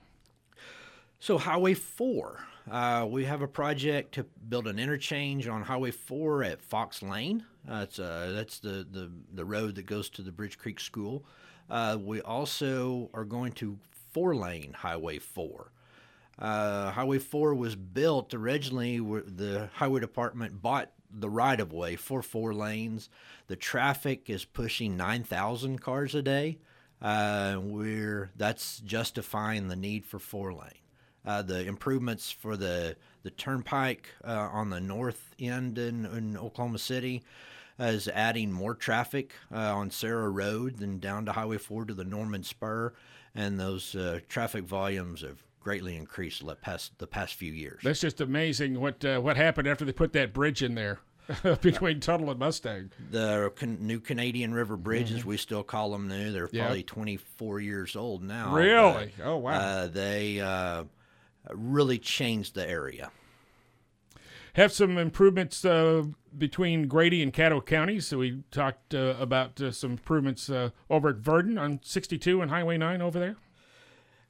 So, 1.20 1.38
Highway 1.38 1.76
Four, 1.76 2.44
uh, 2.70 3.08
we 3.10 3.26
have 3.26 3.42
a 3.42 3.48
project 3.48 4.14
to 4.16 4.26
build 4.50 4.68
an 4.68 4.80
interchange 4.80 5.48
on 5.48 5.64
Highway 5.64 5.92
Four 5.92 6.44
at 6.44 6.62
Fox 6.62 7.02
Lane. 7.02 7.46
that's 7.66 8.00
uh, 8.00 8.32
that's 8.34 8.60
the, 8.60 8.86
the 8.90 9.12
the 9.34 9.46
road 9.46 9.76
that 9.76 9.86
goes 9.86 10.10
to 10.12 10.22
the 10.22 10.32
Bridge 10.32 10.58
Creek 10.58 10.80
School. 10.80 11.24
We 12.00 12.22
also 12.22 13.10
are 13.14 13.24
going 13.26 13.54
to 13.54 13.78
four-lane 14.12 14.74
Highway 14.74 15.20
Four. 15.20 15.72
Uh, 16.40 16.92
Highway 16.92 17.20
4 17.20 17.54
was 17.54 17.76
built 17.76 18.34
originally, 18.34 18.98
the 18.98 19.70
Highway 19.74 20.00
Department 20.00 20.60
bought 20.60 20.92
the 21.14 21.30
right 21.30 21.60
of 21.60 21.74
way 21.74 21.96
for 21.96 22.22
four 22.22 22.54
lanes. 22.54 23.10
The 23.48 23.56
traffic 23.56 24.30
is 24.30 24.46
pushing 24.46 24.98
9,000 24.98 25.80
cars 25.82 26.16
a 26.16 26.22
day. 26.22 26.60
Uh, 27.02 27.58
we're 27.62 28.30
that's 28.36 28.80
justifying 28.80 29.68
the 29.68 29.76
need 29.76 30.06
for 30.06 30.20
four 30.20 30.54
lane. 30.54 30.70
Uh, 31.26 31.42
the 31.42 31.66
improvements 31.66 32.32
for 32.32 32.56
the 32.56 32.96
the 33.24 33.32
turnpike 33.32 34.10
uh, 34.24 34.50
on 34.52 34.70
the 34.70 34.80
north 34.80 35.36
end 35.40 35.78
in, 35.78 36.06
in 36.06 36.38
Oklahoma 36.38 36.80
City 36.80 37.24
is 37.80 38.08
adding 38.08 38.52
more 38.52 38.76
traffic 38.76 39.34
uh, 39.52 39.76
on 39.76 39.90
Sara 39.90 40.30
Road 40.30 40.78
than 40.78 41.00
down 41.00 41.26
to 41.26 41.32
Highway 41.32 41.58
4 41.58 41.86
to 41.86 41.94
the 41.94 42.04
Norman 42.04 42.44
Spur. 42.44 42.94
and 43.34 43.60
those 43.60 43.96
uh, 43.96 44.20
traffic 44.28 44.64
volumes 44.64 45.22
have 45.22 45.44
greatly 45.62 45.96
increased 45.96 46.46
the 46.46 46.56
past 46.56 46.98
the 47.00 47.08
past 47.08 47.36
few 47.36 47.54
years. 47.54 47.80
That's 47.84 48.02
just 48.02 48.20
amazing 48.20 48.80
what 48.82 49.04
uh, 49.06 49.20
what 49.20 49.38
happened 49.38 49.68
after 49.68 49.86
they 49.86 49.94
put 49.94 50.12
that 50.14 50.34
bridge 50.34 50.62
in 50.64 50.76
there 50.76 51.00
between 51.62 52.00
Tuttle 52.02 52.30
and 52.32 52.40
Mustang. 52.40 52.92
The 53.12 53.52
can- 53.56 53.86
new 53.86 54.00
Canadian 54.00 54.54
River 54.54 54.76
bridges, 54.76 55.24
we 55.24 55.38
still 55.38 55.64
call 55.64 55.92
them 55.92 56.08
new. 56.08 56.32
They're 56.32 56.50
Yep. 56.52 56.64
probably 56.66 56.84
24 56.84 57.60
years 57.62 57.96
old 57.96 58.24
now. 58.24 58.54
Really? 58.54 59.14
but, 59.18 59.26
Oh, 59.26 59.38
wow. 59.38 59.52
Uh, 59.52 59.88
they 59.88 60.40
uh, 60.42 60.84
really 61.54 62.00
changed 62.00 62.56
the 62.56 62.68
area. 62.68 63.12
Have 64.56 64.74
some 64.74 64.98
improvements 64.98 65.64
uh, 65.64 66.04
between 66.38 66.88
Grady 66.90 67.24
and 67.24 67.32
Caddo 67.34 67.66
counties. 67.66 68.08
So 68.08 68.18
we 68.18 68.44
talked 68.52 68.94
uh, 68.94 69.16
about 69.18 69.62
uh, 69.62 69.72
some 69.72 69.92
improvements 69.92 70.50
uh, 70.50 70.72
over 70.90 71.10
at 71.10 71.18
Verden 71.18 71.58
on 71.58 71.80
62 71.84 72.42
and 72.42 72.52
Highway 72.52 72.78
9 72.78 73.02
over 73.02 73.18
there. 73.18 73.38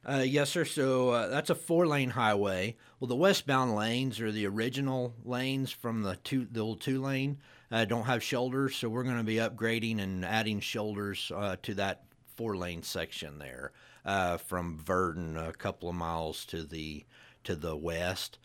Uh, 0.04 0.24
yes, 0.26 0.50
sir. 0.50 0.64
So 0.64 1.10
uh, 1.10 1.28
that's 1.28 1.50
a 1.50 1.54
four-lane 1.54 2.10
highway. 2.10 2.76
Well, 2.98 3.08
the 3.08 3.16
westbound 3.16 3.74
lanes 3.74 4.20
are 4.20 4.32
the 4.32 4.46
original 4.46 5.14
lanes 5.24 5.70
from 5.70 6.02
the 6.02 6.16
two, 6.16 6.46
the 6.50 6.60
old 6.60 6.80
two-lane. 6.80 7.38
Uh, 7.70 7.84
don't 7.84 8.04
have 8.04 8.22
shoulders, 8.22 8.76
so 8.76 8.88
we're 8.88 9.04
going 9.04 9.18
to 9.18 9.22
be 9.22 9.36
upgrading 9.36 10.00
and 10.00 10.24
adding 10.24 10.60
shoulders 10.60 11.30
uh, 11.34 11.56
to 11.62 11.74
that 11.74 12.04
four-lane 12.36 12.82
section 12.82 13.38
there, 13.38 13.72
uh, 14.04 14.38
from 14.38 14.78
Verden 14.78 15.36
a 15.36 15.52
couple 15.52 15.88
of 15.88 15.94
miles 15.94 16.44
to 16.46 16.64
the 16.64 17.04
to 17.44 17.56
the 17.56 17.76
west. 17.76 18.38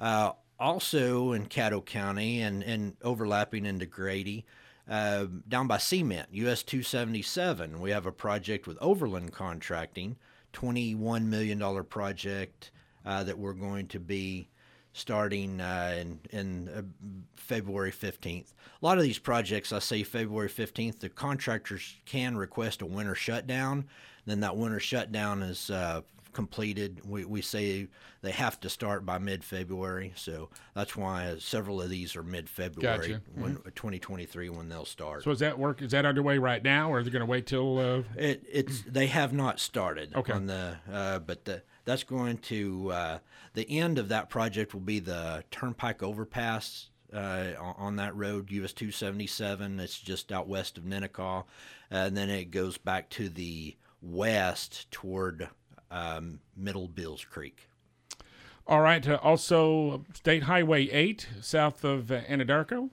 Uh, 0.00 0.32
also 0.58 1.32
in 1.32 1.46
Caddo 1.46 1.84
County 1.84 2.40
and, 2.40 2.62
and 2.62 2.96
overlapping 3.02 3.64
into 3.64 3.86
Grady, 3.86 4.44
down 4.88 5.66
by 5.66 5.78
Cement, 5.78 6.28
US 6.32 6.62
277, 6.62 7.80
we 7.80 7.90
have 7.90 8.04
a 8.04 8.12
project 8.12 8.66
with 8.66 8.76
Overland 8.80 9.32
Contracting, 9.32 10.16
$21 10.52 11.24
million 11.24 11.84
project 11.84 12.70
uh, 13.04 13.24
that 13.24 13.38
we're 13.38 13.52
going 13.52 13.86
to 13.88 14.00
be 14.00 14.48
starting 14.92 15.60
uh, 15.60 15.96
in, 15.98 16.20
in 16.30 16.68
uh, 16.68 16.82
February 17.34 17.92
15th. 17.92 18.52
A 18.82 18.86
lot 18.86 18.98
of 18.98 19.04
these 19.04 19.18
projects, 19.18 19.72
I 19.72 19.78
say 19.78 20.02
February 20.02 20.48
15th, 20.48 21.00
the 21.00 21.08
contractors 21.08 21.96
can 22.04 22.36
request 22.36 22.82
a 22.82 22.86
winter 22.86 23.14
shutdown. 23.14 23.86
Then 24.26 24.40
that 24.40 24.56
winter 24.56 24.80
shutdown 24.80 25.42
is 25.42 25.70
uh, 25.70 26.02
completed. 26.32 27.00
We, 27.06 27.24
we 27.24 27.42
say 27.42 27.88
they 28.22 28.30
have 28.32 28.60
to 28.60 28.68
start 28.68 29.04
by 29.04 29.18
mid 29.18 29.44
February. 29.44 30.12
So 30.16 30.48
that's 30.74 30.96
why 30.96 31.36
several 31.38 31.80
of 31.82 31.90
these 31.90 32.16
are 32.16 32.22
mid 32.22 32.48
February, 32.48 33.08
Gotcha. 33.08 33.22
when 33.34 33.54
2023, 33.74 34.48
when 34.50 34.68
they'll 34.68 34.84
start. 34.84 35.24
So 35.24 35.30
is 35.30 35.38
that 35.40 35.58
work? 35.58 35.82
Is 35.82 35.90
that 35.92 36.04
underway 36.06 36.38
right 36.38 36.62
now, 36.62 36.90
or 36.90 36.98
are 36.98 37.02
they 37.02 37.10
going 37.10 37.20
to 37.20 37.26
wait 37.26 37.46
till? 37.46 37.78
Uh, 37.78 38.02
It, 38.16 38.44
it's 38.50 38.82
they 38.82 39.06
have 39.08 39.32
not 39.32 39.60
started 39.60 40.14
Okay. 40.14 40.32
on 40.32 40.46
the 40.46 40.76
uh, 40.90 41.18
but 41.20 41.44
the, 41.44 41.62
that's 41.84 42.04
going 42.04 42.38
to 42.38 42.90
uh, 42.92 43.18
the 43.54 43.68
end 43.78 43.98
of 43.98 44.08
that 44.08 44.30
project 44.30 44.72
will 44.72 44.80
be 44.80 44.98
the 45.00 45.44
Turnpike 45.50 46.02
overpass 46.02 46.88
uh, 47.12 47.52
on, 47.58 47.96
that 47.96 48.16
road 48.16 48.50
US 48.50 48.72
277. 48.72 49.78
It's 49.80 49.98
just 49.98 50.32
out 50.32 50.48
west 50.48 50.78
of 50.78 50.84
Ninnekah, 50.84 51.44
and 51.90 52.16
then 52.16 52.30
it 52.30 52.50
goes 52.50 52.78
back 52.78 53.10
to 53.10 53.28
the 53.28 53.76
west 54.00 54.90
toward 54.90 55.48
um, 55.92 56.40
Middle 56.56 56.88
Bills 56.88 57.24
Creek. 57.24 57.68
all 58.66 58.80
right. 58.80 59.06
Uh, 59.06 59.18
also, 59.22 60.04
State 60.14 60.44
Highway 60.44 60.88
8 60.90 61.28
south 61.40 61.84
of 61.84 62.10
uh, 62.10 62.22
Anadarko. 62.22 62.90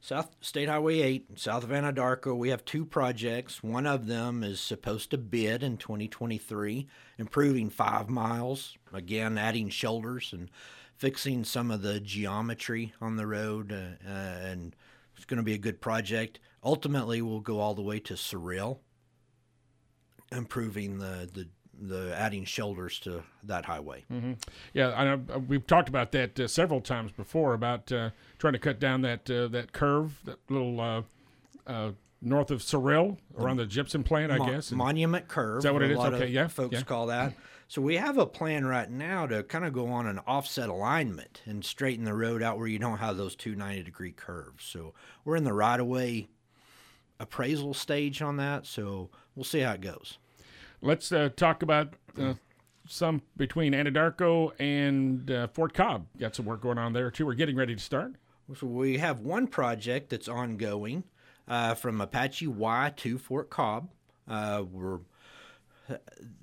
South 0.00 0.36
State 0.40 0.68
Highway 0.68 1.00
8, 1.00 1.38
south 1.38 1.64
of 1.64 1.70
Anadarko, 1.70 2.36
we 2.36 2.50
have 2.50 2.64
two 2.64 2.84
projects. 2.84 3.64
One 3.64 3.84
of 3.84 4.06
them 4.06 4.44
is 4.44 4.60
supposed 4.60 5.10
to 5.10 5.18
bid 5.18 5.64
in 5.64 5.76
2023, 5.76 6.86
improving 7.18 7.68
five 7.68 8.08
miles, 8.08 8.78
again, 8.92 9.36
adding 9.36 9.70
shoulders 9.70 10.32
and 10.32 10.50
fixing 10.96 11.42
some 11.42 11.70
of 11.72 11.82
the 11.82 11.98
geometry 11.98 12.92
on 13.00 13.16
the 13.16 13.26
road. 13.26 13.72
Uh, 13.72 14.08
uh, 14.08 14.38
and 14.42 14.76
it's 15.16 15.24
going 15.24 15.38
to 15.38 15.42
be 15.42 15.54
a 15.54 15.58
good 15.58 15.80
project. 15.80 16.38
Ultimately, 16.62 17.20
we'll 17.20 17.40
go 17.40 17.58
all 17.58 17.74
the 17.74 17.82
way 17.82 17.98
to 18.00 18.16
Cyril, 18.16 18.80
improving 20.30 20.98
the, 20.98 21.28
the, 21.32 21.48
the 21.80 22.14
adding 22.16 22.44
shoulders 22.44 22.98
to 23.00 23.22
that 23.44 23.64
highway. 23.64 24.04
Yeah, 24.72 24.92
I 24.96 25.04
know, 25.04 25.20
uh, 25.34 25.38
we've 25.38 25.66
talked 25.66 25.88
about 25.88 26.12
that 26.12 26.38
uh, 26.40 26.48
several 26.48 26.80
times 26.80 27.12
before 27.12 27.54
about 27.54 27.90
uh, 27.92 28.10
trying 28.38 28.54
to 28.54 28.58
cut 28.58 28.78
down 28.80 29.02
that 29.02 29.30
uh, 29.30 29.48
that 29.48 29.72
curve, 29.72 30.18
that 30.24 30.38
little 30.48 30.80
uh, 30.80 31.02
uh, 31.66 31.92
north 32.20 32.50
of 32.50 32.62
Cyril 32.62 33.18
around 33.38 33.58
the 33.58 33.66
gypsum 33.66 34.02
plant, 34.02 34.32
I 34.32 34.38
Mo- 34.38 34.46
guess. 34.46 34.70
and- 34.70 34.78
Monument 34.78 35.28
Curve. 35.28 35.58
Is 35.58 35.64
that 35.64 35.72
what 35.72 35.82
it 35.82 35.90
is? 35.92 35.98
Okay, 35.98 36.26
yeah, 36.28 36.48
Folks 36.48 36.74
yeah. 36.74 36.82
call 36.82 37.06
that. 37.06 37.34
So 37.70 37.82
we 37.82 37.96
have 37.96 38.16
a 38.16 38.24
plan 38.24 38.64
right 38.64 38.90
now 38.90 39.26
to 39.26 39.42
kind 39.42 39.64
of 39.66 39.74
go 39.74 39.88
on 39.88 40.06
an 40.06 40.20
offset 40.26 40.70
alignment 40.70 41.42
and 41.44 41.62
straighten 41.62 42.06
the 42.06 42.14
road 42.14 42.42
out 42.42 42.56
where 42.56 42.66
you 42.66 42.78
don't 42.78 42.96
have 42.96 43.18
those 43.18 43.36
two 43.36 43.54
90 43.54 43.82
degree 43.82 44.10
curves. 44.10 44.64
So 44.64 44.94
we're 45.24 45.36
in 45.36 45.44
the 45.44 45.52
right 45.52 45.78
of 45.78 45.86
way 45.86 46.28
appraisal 47.20 47.74
stage 47.74 48.22
on 48.22 48.36
that. 48.38 48.64
So 48.66 49.10
we'll 49.34 49.44
see 49.44 49.60
how 49.60 49.72
it 49.72 49.80
goes. 49.82 50.18
Let's 50.80 51.10
uh, 51.10 51.30
talk 51.34 51.62
about 51.62 51.94
uh, 52.20 52.34
some 52.86 53.22
between 53.36 53.72
Anadarko 53.72 54.52
and 54.58 55.30
uh, 55.30 55.48
Fort 55.48 55.74
Cobb. 55.74 56.06
Got 56.18 56.36
some 56.36 56.46
work 56.46 56.60
going 56.60 56.78
on 56.78 56.92
there 56.92 57.10
too. 57.10 57.26
We're 57.26 57.34
getting 57.34 57.56
ready 57.56 57.74
to 57.74 57.82
start. 57.82 58.14
So 58.58 58.66
we 58.66 58.98
have 58.98 59.20
one 59.20 59.46
project 59.46 60.10
that's 60.10 60.28
ongoing 60.28 61.04
uh, 61.46 61.74
from 61.74 62.00
Apache 62.00 62.46
Y 62.46 62.92
to 62.96 63.18
Fort 63.18 63.50
Cobb. 63.50 63.90
Uh, 64.26 64.64
we're 64.70 65.00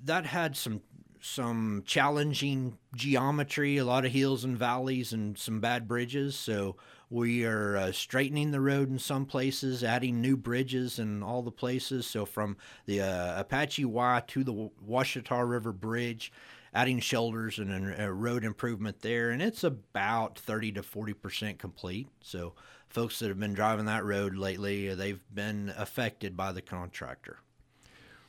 that 0.04 0.26
had 0.26 0.56
some 0.56 0.82
some 1.20 1.82
challenging 1.86 2.78
geometry, 2.94 3.78
a 3.78 3.84
lot 3.84 4.04
of 4.04 4.12
hills 4.12 4.44
and 4.44 4.56
valleys, 4.56 5.12
and 5.12 5.36
some 5.38 5.60
bad 5.60 5.88
bridges. 5.88 6.36
So 6.36 6.76
we 7.10 7.44
are 7.44 7.76
uh, 7.76 7.92
straightening 7.92 8.50
the 8.50 8.60
road 8.60 8.90
in 8.90 8.98
some 8.98 9.26
places, 9.26 9.84
adding 9.84 10.20
new 10.20 10.36
bridges 10.36 10.98
in 10.98 11.22
all 11.22 11.42
the 11.42 11.52
places. 11.52 12.06
So 12.06 12.24
from 12.24 12.56
the 12.86 13.00
uh, 13.00 13.40
Apache 13.40 13.84
Y 13.84 14.22
to 14.26 14.44
the 14.44 14.70
Washita 14.86 15.48
River 15.48 15.72
Bridge, 15.72 16.32
adding 16.74 17.00
shoulders 17.00 17.58
and 17.58 17.70
a, 17.70 18.06
a 18.06 18.12
road 18.12 18.44
improvement 18.44 19.00
there, 19.02 19.30
and 19.30 19.40
it's 19.40 19.62
about 19.62 20.38
30 20.38 20.72
to 20.72 20.82
40 20.82 21.12
percent 21.14 21.58
complete. 21.58 22.08
So 22.22 22.54
folks 22.88 23.18
that 23.20 23.28
have 23.28 23.38
been 23.38 23.54
driving 23.54 23.86
that 23.86 24.04
road 24.04 24.34
lately, 24.34 24.90
uh, 24.90 24.94
they've 24.96 25.22
been 25.32 25.72
affected 25.76 26.36
by 26.36 26.52
the 26.52 26.62
contractor. 26.62 27.38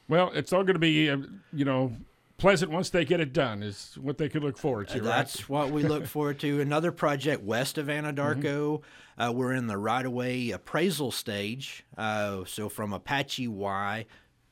Well, 0.08 0.32
it's 0.34 0.54
all 0.54 0.64
going 0.64 0.76
to 0.76 0.80
be, 0.80 1.10
uh, 1.10 1.18
you 1.52 1.66
know, 1.66 1.94
pleasant 2.38 2.72
once 2.72 2.90
they 2.90 3.06
get 3.06 3.20
it 3.20 3.34
done. 3.34 3.64
Is 3.64 3.98
what 4.00 4.18
they 4.18 4.30
could 4.30 4.44
look 4.44 4.58
forward 4.58 4.88
to. 4.90 5.00
right? 5.00 5.04
That's 5.04 5.50
what 5.50 5.72
we 5.72 5.84
look 5.84 6.06
forward 6.06 6.40
to. 6.40 6.62
Another 6.62 6.92
project 6.92 7.44
west 7.44 7.78
of 7.78 7.88
Anadarko. 7.88 8.82
Uh, 9.18 9.32
we're 9.34 9.54
in 9.54 9.68
the 9.68 9.78
right 9.78 10.06
of 10.06 10.12
way 10.12 10.52
appraisal 10.52 11.12
stage. 11.12 11.86
Uh, 11.98 12.46
so 12.46 12.70
from 12.70 12.94
Apache 12.94 13.48
Y 13.48 14.06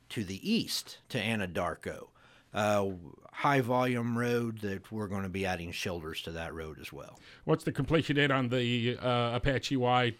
to 0.09 0.23
the 0.23 0.49
east 0.51 0.99
to 1.09 1.19
Anadarko. 1.19 2.07
Uh, 2.53 2.91
high 3.31 3.59
volume 3.59 4.17
road 4.17 4.59
that 4.59 4.89
we're 4.91 5.07
going 5.07 5.23
to 5.23 5.29
be 5.29 5.45
adding 5.45 5.71
shoulders 5.71 6.21
to 6.21 6.31
that 6.31 6.53
road 6.53 6.77
as 6.79 6.93
well. 6.93 7.19
What's 7.43 7.65
the 7.65 7.71
completion 7.73 8.15
date 8.15 8.31
on 8.31 8.47
the 8.47 8.97
uh, 8.97 9.35
Apache 9.35 9.75
Y 9.75 10.13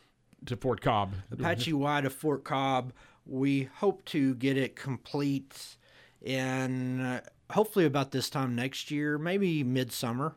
to 0.45 0.57
Fort 0.57 0.81
Cobb? 0.81 1.13
Apache 1.31 1.71
Y 1.73 2.01
to 2.01 2.09
Fort 2.09 2.43
Cobb. 2.43 2.91
We 3.25 3.69
hope 3.75 4.03
to 4.05 4.35
get 4.35 4.57
it 4.57 4.75
complete 4.75 5.77
in 6.21 7.21
hopefully 7.51 7.85
about 7.85 8.11
this 8.11 8.29
time 8.29 8.55
next 8.55 8.91
year, 8.91 9.17
maybe 9.17 9.63
midsummer. 9.63 10.35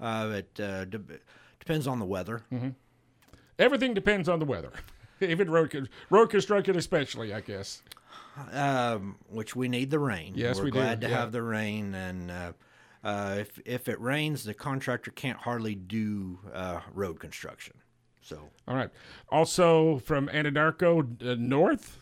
Uh, 0.00 0.32
it 0.34 0.60
uh, 0.60 0.84
de- 0.84 1.00
depends 1.60 1.86
on 1.86 1.98
the 1.98 2.04
weather. 2.04 2.42
Everything 3.58 3.94
depends 3.94 4.28
on 4.28 4.38
the 4.38 4.44
weather. 4.44 4.72
Even 5.20 5.48
road 5.50 5.88
road 6.10 6.30
construction, 6.30 6.76
especially, 6.76 7.32
I 7.32 7.40
guess. 7.40 7.82
um, 8.52 9.16
which 9.28 9.54
we 9.54 9.68
need 9.68 9.90
the 9.90 9.98
rain. 10.00 10.32
Yes, 10.34 10.58
We're 10.58 10.64
we 10.64 10.70
do, 10.72 10.78
glad 10.78 11.00
to 11.02 11.08
yeah. 11.08 11.18
have 11.18 11.30
the 11.32 11.42
rain, 11.42 11.94
and 11.94 12.30
uh, 12.30 12.52
uh, 13.04 13.36
if 13.38 13.60
if 13.64 13.88
it 13.88 14.00
rains, 14.00 14.42
the 14.44 14.54
contractor 14.54 15.12
can't 15.12 15.38
hardly 15.38 15.76
do 15.76 16.40
uh, 16.52 16.80
road 16.92 17.20
construction. 17.20 17.74
So 18.20 18.38
All 18.66 18.74
right. 18.74 18.90
Also 19.28 19.98
from 19.98 20.28
Anadarko 20.28 21.22
uh, 21.24 21.36
north, 21.38 21.98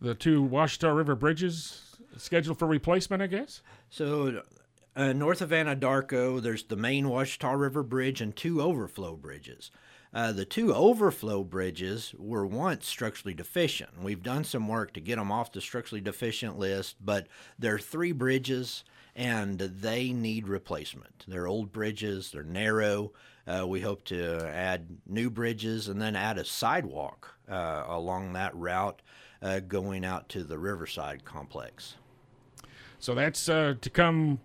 the 0.00 0.14
two 0.14 0.42
Washita 0.42 0.94
River 0.96 1.14
bridges 1.14 1.89
scheduled 2.20 2.58
for 2.58 2.66
replacement, 2.66 3.22
I 3.22 3.26
guess. 3.26 3.62
So, 3.88 4.42
uh, 4.96 5.12
north 5.12 5.40
of 5.40 5.50
Anadarko, 5.50 6.42
there's 6.42 6.64
the 6.64 6.76
main 6.76 7.06
Washita 7.06 7.58
River 7.58 7.82
Bridge 7.82 8.20
and 8.20 8.34
two 8.34 8.60
overflow 8.60 9.16
bridges. 9.16 9.70
Uh, 10.12 10.32
the 10.32 10.44
two 10.44 10.74
overflow 10.74 11.44
bridges 11.44 12.14
were 12.18 12.44
once 12.44 12.86
structurally 12.86 13.34
deficient. 13.34 14.02
We've 14.02 14.22
done 14.22 14.42
some 14.42 14.66
work 14.66 14.92
to 14.94 15.00
get 15.00 15.16
them 15.16 15.30
off 15.30 15.52
the 15.52 15.60
structurally 15.60 16.00
deficient 16.00 16.58
list, 16.58 16.96
but 17.00 17.28
there 17.58 17.74
are 17.74 17.78
three 17.78 18.10
bridges 18.10 18.82
and 19.14 19.58
they 19.58 20.12
need 20.12 20.48
replacement. 20.48 21.24
They're 21.28 21.46
old 21.46 21.72
bridges, 21.72 22.32
they're 22.32 22.42
narrow. 22.42 23.12
Uh, 23.46 23.66
we 23.66 23.80
hope 23.80 24.04
to 24.06 24.46
add 24.48 24.98
new 25.06 25.30
bridges 25.30 25.88
and 25.88 26.00
then 26.00 26.16
add 26.16 26.38
a 26.38 26.44
sidewalk 26.44 27.34
uh, 27.48 27.84
along 27.86 28.32
that 28.32 28.54
route 28.56 29.02
uh, 29.42 29.60
going 29.60 30.04
out 30.04 30.28
to 30.30 30.44
the 30.44 30.58
Riverside 30.58 31.24
complex. 31.24 31.94
So 33.00 33.14
that's 33.14 33.48
uh, 33.48 33.74
to 33.80 33.90
come 33.90 34.40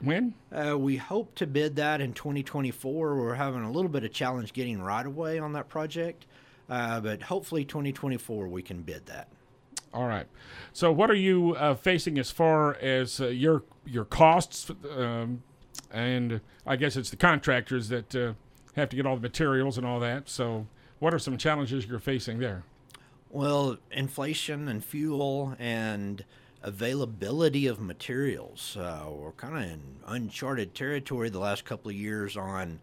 when? 0.00 0.34
Uh, 0.52 0.78
we 0.78 0.96
hope 0.96 1.34
to 1.34 1.46
bid 1.46 1.76
that 1.76 2.00
in 2.00 2.12
2024. 2.12 3.16
We're 3.16 3.34
having 3.34 3.62
a 3.62 3.70
little 3.70 3.90
bit 3.90 4.04
of 4.04 4.12
challenge 4.12 4.52
getting 4.52 4.80
right 4.80 5.04
away 5.04 5.38
on 5.38 5.52
that 5.52 5.68
project, 5.68 6.26
uh, 6.70 7.00
but 7.00 7.22
hopefully 7.22 7.64
2024 7.64 8.48
we 8.48 8.62
can 8.62 8.82
bid 8.82 9.06
that. 9.06 9.28
All 9.92 10.06
right. 10.06 10.26
So, 10.72 10.90
what 10.90 11.10
are 11.10 11.16
you 11.16 11.54
uh, 11.56 11.74
facing 11.74 12.18
as 12.18 12.30
far 12.30 12.76
as 12.76 13.20
uh, 13.20 13.26
your 13.26 13.64
your 13.84 14.04
costs? 14.04 14.70
Um, 14.90 15.42
and 15.90 16.40
I 16.66 16.76
guess 16.76 16.96
it's 16.96 17.10
the 17.10 17.16
contractors 17.16 17.88
that 17.88 18.14
uh, 18.14 18.32
have 18.76 18.88
to 18.90 18.96
get 18.96 19.06
all 19.06 19.16
the 19.16 19.22
materials 19.22 19.76
and 19.76 19.86
all 19.86 20.00
that. 20.00 20.28
So, 20.28 20.66
what 20.98 21.12
are 21.12 21.18
some 21.18 21.36
challenges 21.36 21.86
you're 21.86 21.98
facing 21.98 22.38
there? 22.38 22.64
Well, 23.28 23.78
inflation 23.90 24.68
and 24.68 24.84
fuel 24.84 25.56
and 25.58 26.24
availability 26.62 27.66
of 27.66 27.80
materials. 27.80 28.76
Uh, 28.76 29.06
we're 29.10 29.32
kind 29.32 29.56
of 29.56 29.62
in 29.62 29.80
uncharted 30.06 30.74
territory 30.74 31.28
the 31.28 31.38
last 31.38 31.64
couple 31.64 31.90
of 31.90 31.96
years 31.96 32.36
on 32.36 32.80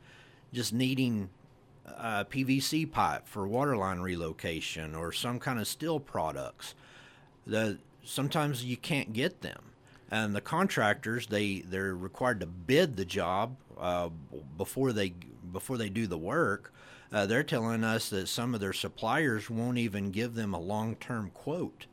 just 0.54 0.74
needing 0.74 1.30
uh, 1.98 2.24
PVC 2.26 2.90
pipe 2.90 3.28
for 3.28 3.48
waterline 3.48 4.00
relocation 4.00 4.96
or 4.96 5.12
some 5.12 5.40
kind 5.40 5.60
of 5.60 5.68
steel 5.68 6.00
products. 6.00 6.76
The 7.48 7.78
sometimes 8.04 8.64
you 8.64 8.78
can't 8.78 9.14
get 9.14 9.42
them, 9.42 9.72
and 10.12 10.36
the 10.36 10.42
contractors 10.42 11.28
they 11.28 11.60
they're 11.60 11.96
required 11.96 12.40
to 12.42 12.46
bid 12.46 12.98
the 12.98 13.06
job 13.06 13.56
uh, 13.80 14.10
before 14.58 14.94
they 14.94 15.14
before 15.52 15.78
they 15.78 15.90
do 15.90 16.08
the 16.08 16.18
work. 16.18 16.74
Uh, 17.12 17.26
they're 17.26 17.44
telling 17.44 17.84
us 17.84 18.10
that 18.10 18.28
some 18.28 18.54
of 18.54 18.60
their 18.60 18.74
suppliers 18.74 19.50
won't 19.50 19.80
even 19.80 20.12
give 20.12 20.36
them 20.36 20.54
a 20.54 20.60
long-term 20.60 21.32
quote. 21.34 21.88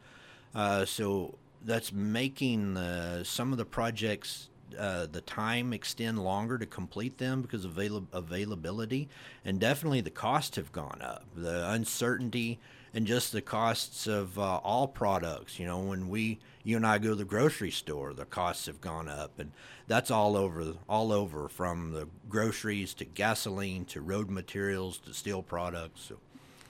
Uh, 0.55 0.85
so 0.85 1.39
that's 1.67 1.93
making 1.93 2.79
some 3.25 3.53
of 3.53 3.59
the 3.59 3.65
projects 3.65 4.49
uh, 4.79 5.07
the 5.07 5.21
time 5.21 5.73
extend 5.73 6.23
longer 6.23 6.59
to 6.59 6.67
complete 6.67 7.19
them 7.19 7.43
because 7.43 7.65
of 7.65 7.73
avail- 7.73 8.07
availability, 8.13 9.09
and 9.45 9.61
definitely 9.61 10.01
the 10.01 10.11
costs 10.11 10.57
have 10.57 10.73
gone 10.73 11.01
up. 11.03 11.25
The 11.35 11.71
uncertainty 11.71 12.59
and 12.93 13.07
just 13.07 13.33
the 13.33 13.43
costs 13.43 14.07
of 14.07 14.39
uh, 14.39 14.57
all 14.57 14.89
products. 14.89 15.59
You 15.59 15.67
know, 15.67 15.81
when 15.81 16.09
we 16.09 16.39
you 16.65 16.77
and 16.77 16.87
I 16.87 16.99
go 16.99 17.11
to 17.11 17.15
the 17.15 17.25
grocery 17.25 17.71
store, 17.71 18.13
the 18.13 18.25
costs 18.25 18.67
have 18.67 18.81
gone 18.81 19.09
up, 19.09 19.39
and 19.39 19.53
that's 19.87 20.11
all 20.11 20.37
over 20.37 20.75
all 20.89 21.13
over 21.13 21.49
from 21.49 21.93
the 21.93 22.09
groceries 22.29 22.95
to 22.95 23.05
gasoline 23.05 23.85
to 23.87 24.01
road 24.01 24.31
materials 24.31 24.99
to 25.01 25.15
steel 25.15 25.43
products. 25.43 26.03
So 26.03 26.17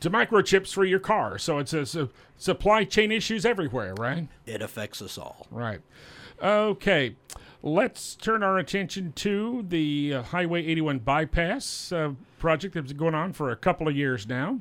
to 0.00 0.10
microchips 0.10 0.72
for 0.72 0.84
your 0.84 0.98
car. 0.98 1.38
So 1.38 1.58
it's 1.58 1.72
a, 1.72 2.02
a 2.02 2.08
supply 2.36 2.84
chain 2.84 3.12
issues 3.12 3.44
everywhere, 3.44 3.94
right? 3.94 4.28
It 4.44 4.62
affects 4.62 5.00
us 5.02 5.18
all. 5.18 5.46
Right. 5.50 5.80
Okay. 6.42 7.16
Let's 7.62 8.14
turn 8.14 8.42
our 8.42 8.58
attention 8.58 9.12
to 9.16 9.64
the 9.68 10.14
uh, 10.14 10.22
Highway 10.22 10.64
81 10.66 11.00
bypass 11.00 11.90
uh, 11.90 12.12
project 12.38 12.74
that's 12.74 12.88
been 12.88 12.96
going 12.96 13.14
on 13.14 13.32
for 13.32 13.50
a 13.50 13.56
couple 13.56 13.88
of 13.88 13.96
years 13.96 14.28
now, 14.28 14.60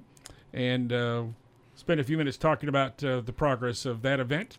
and 0.54 0.92
uh, 0.92 1.24
spend 1.76 2.00
a 2.00 2.04
few 2.04 2.18
minutes 2.18 2.38
talking 2.38 2.68
about 2.68 3.04
uh, 3.04 3.22
the 3.22 3.34
progress 3.34 3.86
of 3.86 4.02
that 4.02 4.20
event. 4.20 4.58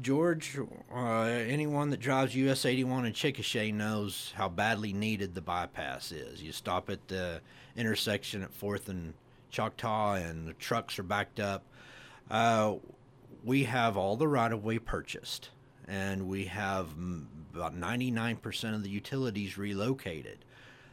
George, 0.00 0.58
uh, 0.94 1.22
anyone 1.22 1.90
that 1.90 2.00
drives 2.00 2.34
US 2.36 2.64
81 2.64 3.06
in 3.06 3.12
Chickasha 3.12 3.74
knows 3.74 4.32
how 4.36 4.48
badly 4.48 4.92
needed 4.92 5.34
the 5.34 5.40
bypass 5.40 6.12
is. 6.12 6.42
You 6.42 6.52
stop 6.52 6.88
at 6.88 7.08
the 7.08 7.40
intersection 7.76 8.42
at 8.42 8.58
4th 8.58 8.88
and 8.88 9.14
Choctaw 9.50 10.14
and 10.14 10.46
the 10.46 10.52
trucks 10.54 10.98
are 10.98 11.04
backed 11.04 11.40
up. 11.40 11.64
Uh, 12.30 12.74
we 13.44 13.64
have 13.64 13.96
all 13.96 14.16
the 14.16 14.28
right 14.28 14.52
of 14.52 14.64
way 14.64 14.78
purchased, 14.78 15.50
and 15.86 16.28
we 16.28 16.44
have 16.44 16.88
about 17.54 17.74
99% 17.74 18.74
of 18.74 18.82
the 18.82 18.90
utilities 18.90 19.56
relocated. 19.56 20.44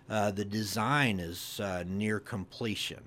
Uh, 0.10 0.32
the 0.32 0.46
design 0.46 1.20
is 1.20 1.60
uh, 1.60 1.84
near 1.88 2.20
completion, 2.20 3.04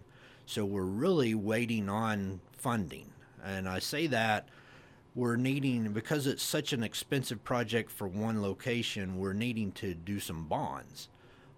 so 0.46 0.64
we're 0.64 0.82
really 0.82 1.34
waiting 1.34 1.88
on 1.88 2.40
funding. 2.52 3.10
And 3.44 3.68
I 3.68 3.78
say 3.78 4.08
that 4.08 4.48
we're 5.14 5.36
needing, 5.36 5.92
because 5.92 6.26
it's 6.26 6.42
such 6.42 6.72
an 6.72 6.82
expensive 6.82 7.42
project 7.44 7.90
for 7.90 8.06
one 8.06 8.42
location, 8.42 9.18
we're 9.18 9.32
needing 9.32 9.72
to 9.72 9.94
do 9.94 10.20
some 10.20 10.44
bonds. 10.44 11.08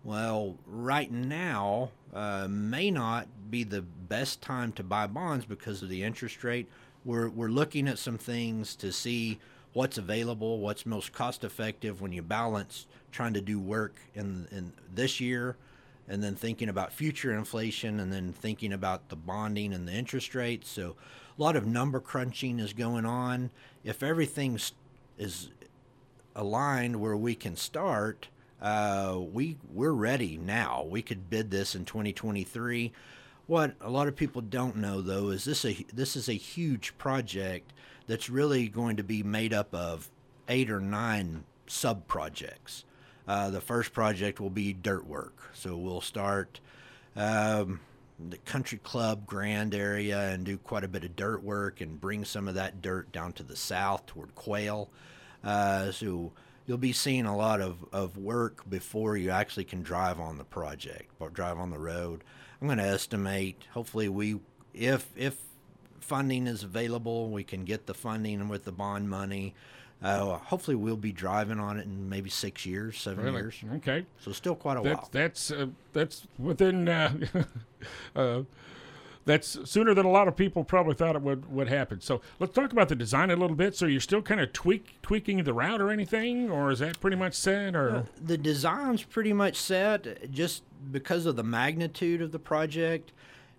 Well, 0.02 0.56
right 0.66 1.10
now 1.10 1.90
uh, 2.14 2.46
may 2.48 2.90
not 2.90 3.28
be 3.50 3.64
the 3.64 3.82
best 3.82 4.40
time 4.40 4.72
to 4.72 4.82
buy 4.82 5.06
bonds 5.06 5.44
because 5.44 5.82
of 5.82 5.88
the 5.88 6.02
interest 6.02 6.42
rate. 6.42 6.68
We're, 7.04 7.28
we're 7.28 7.48
looking 7.48 7.86
at 7.86 7.98
some 7.98 8.16
things 8.16 8.74
to 8.76 8.92
see 8.92 9.38
what's 9.72 9.98
available, 9.98 10.58
what's 10.58 10.86
most 10.86 11.12
cost 11.12 11.44
effective 11.44 12.00
when 12.00 12.12
you 12.12 12.22
balance 12.22 12.86
trying 13.12 13.34
to 13.34 13.40
do 13.40 13.58
work 13.58 13.96
in, 14.14 14.48
in 14.50 14.72
this 14.92 15.20
year 15.20 15.56
and 16.08 16.24
then 16.24 16.34
thinking 16.34 16.68
about 16.68 16.92
future 16.92 17.32
inflation 17.32 18.00
and 18.00 18.12
then 18.12 18.32
thinking 18.32 18.72
about 18.72 19.10
the 19.10 19.16
bonding 19.16 19.72
and 19.72 19.86
the 19.86 19.92
interest 19.92 20.34
rates. 20.34 20.68
So 20.68 20.96
a 21.38 21.42
lot 21.42 21.56
of 21.56 21.66
number 21.66 22.00
crunching 22.00 22.58
is 22.58 22.72
going 22.72 23.06
on. 23.06 23.50
If 23.84 24.02
everything 24.02 24.58
is 25.18 25.50
aligned 26.34 27.00
where 27.00 27.16
we 27.16 27.34
can 27.34 27.54
start, 27.54 28.28
uh, 28.60 29.18
we 29.32 29.56
we're 29.72 29.92
ready 29.92 30.36
now. 30.36 30.86
We 30.88 31.02
could 31.02 31.30
bid 31.30 31.50
this 31.50 31.74
in 31.74 31.84
2023. 31.84 32.92
What 33.46 33.74
a 33.80 33.90
lot 33.90 34.06
of 34.06 34.16
people 34.16 34.42
don't 34.42 34.76
know 34.76 35.00
though 35.00 35.30
is 35.30 35.44
this 35.44 35.64
a 35.64 35.84
this 35.92 36.16
is 36.16 36.28
a 36.28 36.34
huge 36.34 36.96
project 36.98 37.72
that's 38.06 38.28
really 38.28 38.68
going 38.68 38.96
to 38.96 39.02
be 39.02 39.22
made 39.22 39.52
up 39.52 39.74
of 39.74 40.10
eight 40.48 40.70
or 40.70 40.80
nine 40.80 41.44
sub 41.66 42.06
projects. 42.06 42.84
Uh, 43.26 43.50
the 43.50 43.60
first 43.60 43.92
project 43.92 44.40
will 44.40 44.50
be 44.50 44.72
dirt 44.72 45.06
work, 45.06 45.50
so 45.54 45.76
we'll 45.76 46.00
start 46.00 46.60
um, 47.16 47.80
the 48.28 48.36
country 48.38 48.78
club 48.82 49.26
grand 49.26 49.74
area 49.74 50.30
and 50.30 50.44
do 50.44 50.58
quite 50.58 50.84
a 50.84 50.88
bit 50.88 51.04
of 51.04 51.16
dirt 51.16 51.42
work 51.42 51.80
and 51.80 52.00
bring 52.00 52.24
some 52.24 52.48
of 52.48 52.54
that 52.54 52.82
dirt 52.82 53.10
down 53.12 53.32
to 53.32 53.42
the 53.42 53.56
south 53.56 54.04
toward 54.06 54.34
Quail. 54.34 54.90
Uh, 55.42 55.90
so 55.90 56.32
you'll 56.70 56.78
be 56.78 56.92
seeing 56.92 57.26
a 57.26 57.36
lot 57.36 57.60
of, 57.60 57.84
of 57.92 58.16
work 58.16 58.62
before 58.70 59.16
you 59.16 59.28
actually 59.30 59.64
can 59.64 59.82
drive 59.82 60.20
on 60.20 60.38
the 60.38 60.44
project 60.44 61.10
or 61.18 61.28
drive 61.28 61.58
on 61.58 61.68
the 61.70 61.78
road. 61.78 62.22
I'm 62.60 62.68
going 62.68 62.78
to 62.78 62.84
estimate, 62.84 63.64
hopefully, 63.72 64.08
we 64.08 64.38
if 64.72 65.08
if 65.16 65.36
funding 65.98 66.46
is 66.46 66.62
available, 66.62 67.28
we 67.28 67.42
can 67.42 67.64
get 67.64 67.86
the 67.86 67.94
funding 67.94 68.48
with 68.48 68.66
the 68.66 68.70
bond 68.70 69.10
money. 69.10 69.52
Uh, 70.00 70.36
hopefully, 70.36 70.76
we'll 70.76 70.96
be 70.96 71.10
driving 71.10 71.58
on 71.58 71.76
it 71.76 71.86
in 71.86 72.08
maybe 72.08 72.30
six 72.30 72.64
years, 72.64 72.96
seven 73.00 73.24
really? 73.24 73.38
years. 73.38 73.56
Okay, 73.78 74.06
so 74.20 74.30
still 74.30 74.54
quite 74.54 74.76
a 74.76 74.82
while. 74.82 75.08
That's 75.10 75.50
uh, 75.50 75.66
that's 75.92 76.28
within 76.38 76.88
uh, 76.88 77.12
uh 78.14 78.42
that's 79.30 79.58
sooner 79.70 79.94
than 79.94 80.04
a 80.04 80.10
lot 80.10 80.26
of 80.26 80.36
people 80.36 80.64
probably 80.64 80.94
thought 80.94 81.14
it 81.14 81.22
would, 81.22 81.50
would 81.52 81.68
happen. 81.68 82.00
So 82.00 82.20
let's 82.40 82.52
talk 82.52 82.72
about 82.72 82.88
the 82.88 82.96
design 82.96 83.30
a 83.30 83.36
little 83.36 83.56
bit. 83.56 83.76
So 83.76 83.86
you're 83.86 84.00
still 84.00 84.22
kind 84.22 84.40
of 84.40 84.52
tweak 84.52 85.00
tweaking 85.02 85.44
the 85.44 85.52
route 85.52 85.80
or 85.80 85.90
anything, 85.90 86.50
or 86.50 86.70
is 86.70 86.80
that 86.80 87.00
pretty 87.00 87.16
much 87.16 87.34
set? 87.34 87.76
Or 87.76 87.90
uh, 87.90 88.02
the 88.20 88.36
design's 88.36 89.04
pretty 89.04 89.32
much 89.32 89.56
set, 89.56 90.30
just 90.32 90.64
because 90.90 91.26
of 91.26 91.36
the 91.36 91.44
magnitude 91.44 92.20
of 92.20 92.32
the 92.32 92.38
project. 92.38 93.12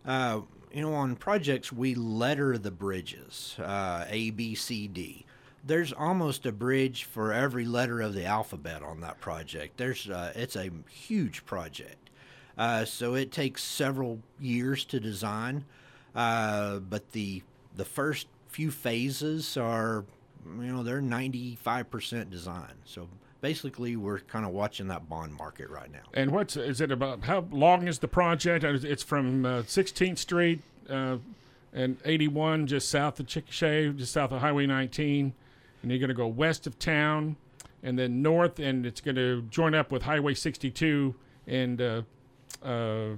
Uh, 0.05 0.41
you 0.73 0.81
know, 0.81 0.93
on 0.93 1.15
projects 1.15 1.71
we 1.71 1.95
letter 1.95 2.57
the 2.57 2.71
bridges 2.71 3.55
uh, 3.59 4.05
A, 4.09 4.31
B, 4.31 4.55
C, 4.55 4.87
D. 4.87 5.25
There's 5.63 5.93
almost 5.93 6.45
a 6.45 6.51
bridge 6.51 7.03
for 7.03 7.31
every 7.31 7.65
letter 7.65 8.01
of 8.01 8.13
the 8.13 8.25
alphabet 8.25 8.81
on 8.81 9.01
that 9.01 9.21
project. 9.21 9.77
There's 9.77 10.09
uh, 10.09 10.33
it's 10.35 10.55
a 10.55 10.69
huge 10.89 11.45
project. 11.45 12.00
Uh, 12.57 12.85
so 12.85 13.15
it 13.15 13.31
takes 13.31 13.63
several 13.63 14.19
years 14.39 14.83
to 14.85 14.99
design, 14.99 15.65
uh, 16.15 16.79
but 16.79 17.11
the 17.11 17.41
the 17.75 17.85
first 17.85 18.27
few 18.49 18.69
phases 18.69 19.55
are, 19.55 20.03
you 20.45 20.73
know, 20.73 20.83
they're 20.83 21.01
95% 21.01 22.29
design. 22.29 22.73
So 22.83 23.07
basically, 23.39 23.95
we're 23.95 24.19
kind 24.19 24.45
of 24.45 24.51
watching 24.51 24.87
that 24.87 25.07
bond 25.07 25.33
market 25.33 25.69
right 25.69 25.91
now. 25.91 26.03
And 26.13 26.31
what's 26.31 26.57
is 26.57 26.81
it 26.81 26.91
about? 26.91 27.23
How 27.23 27.45
long 27.51 27.87
is 27.87 27.99
the 27.99 28.07
project? 28.07 28.63
It's 28.63 29.03
from 29.03 29.45
uh, 29.45 29.61
16th 29.63 30.17
Street 30.17 30.61
uh, 30.89 31.17
and 31.73 31.97
81, 32.03 32.67
just 32.67 32.89
south 32.89 33.19
of 33.19 33.25
Chickasha, 33.27 33.95
just 33.95 34.13
south 34.13 34.31
of 34.31 34.41
Highway 34.41 34.65
19, 34.65 35.33
and 35.81 35.91
you're 35.91 35.99
going 35.99 36.09
to 36.09 36.13
go 36.13 36.27
west 36.27 36.67
of 36.67 36.77
town, 36.77 37.37
and 37.81 37.97
then 37.97 38.21
north, 38.21 38.59
and 38.59 38.85
it's 38.85 39.01
going 39.01 39.15
to 39.15 39.41
join 39.43 39.73
up 39.73 39.91
with 39.91 40.03
Highway 40.03 40.33
62 40.33 41.15
and 41.47 41.81
uh, 42.63 43.15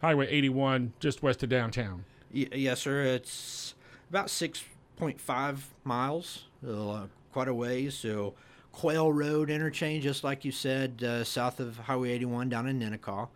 Highway 0.00 0.28
81 0.28 0.92
just 1.00 1.22
west 1.22 1.42
of 1.42 1.48
downtown. 1.48 2.04
Y- 2.32 2.48
yes, 2.52 2.80
sir. 2.80 3.02
It's 3.02 3.74
about 4.10 4.26
6.5 4.26 5.58
miles, 5.84 6.44
uh, 6.68 7.06
quite 7.32 7.48
a 7.48 7.54
ways. 7.54 7.94
So, 7.94 8.34
Quail 8.72 9.12
Road 9.12 9.50
interchange, 9.50 10.04
just 10.04 10.22
like 10.22 10.44
you 10.44 10.52
said, 10.52 11.02
uh, 11.02 11.24
south 11.24 11.58
of 11.58 11.76
Highway 11.78 12.10
81 12.10 12.48
down 12.48 12.68
in 12.68 12.78
Ninnekah. 12.78 13.28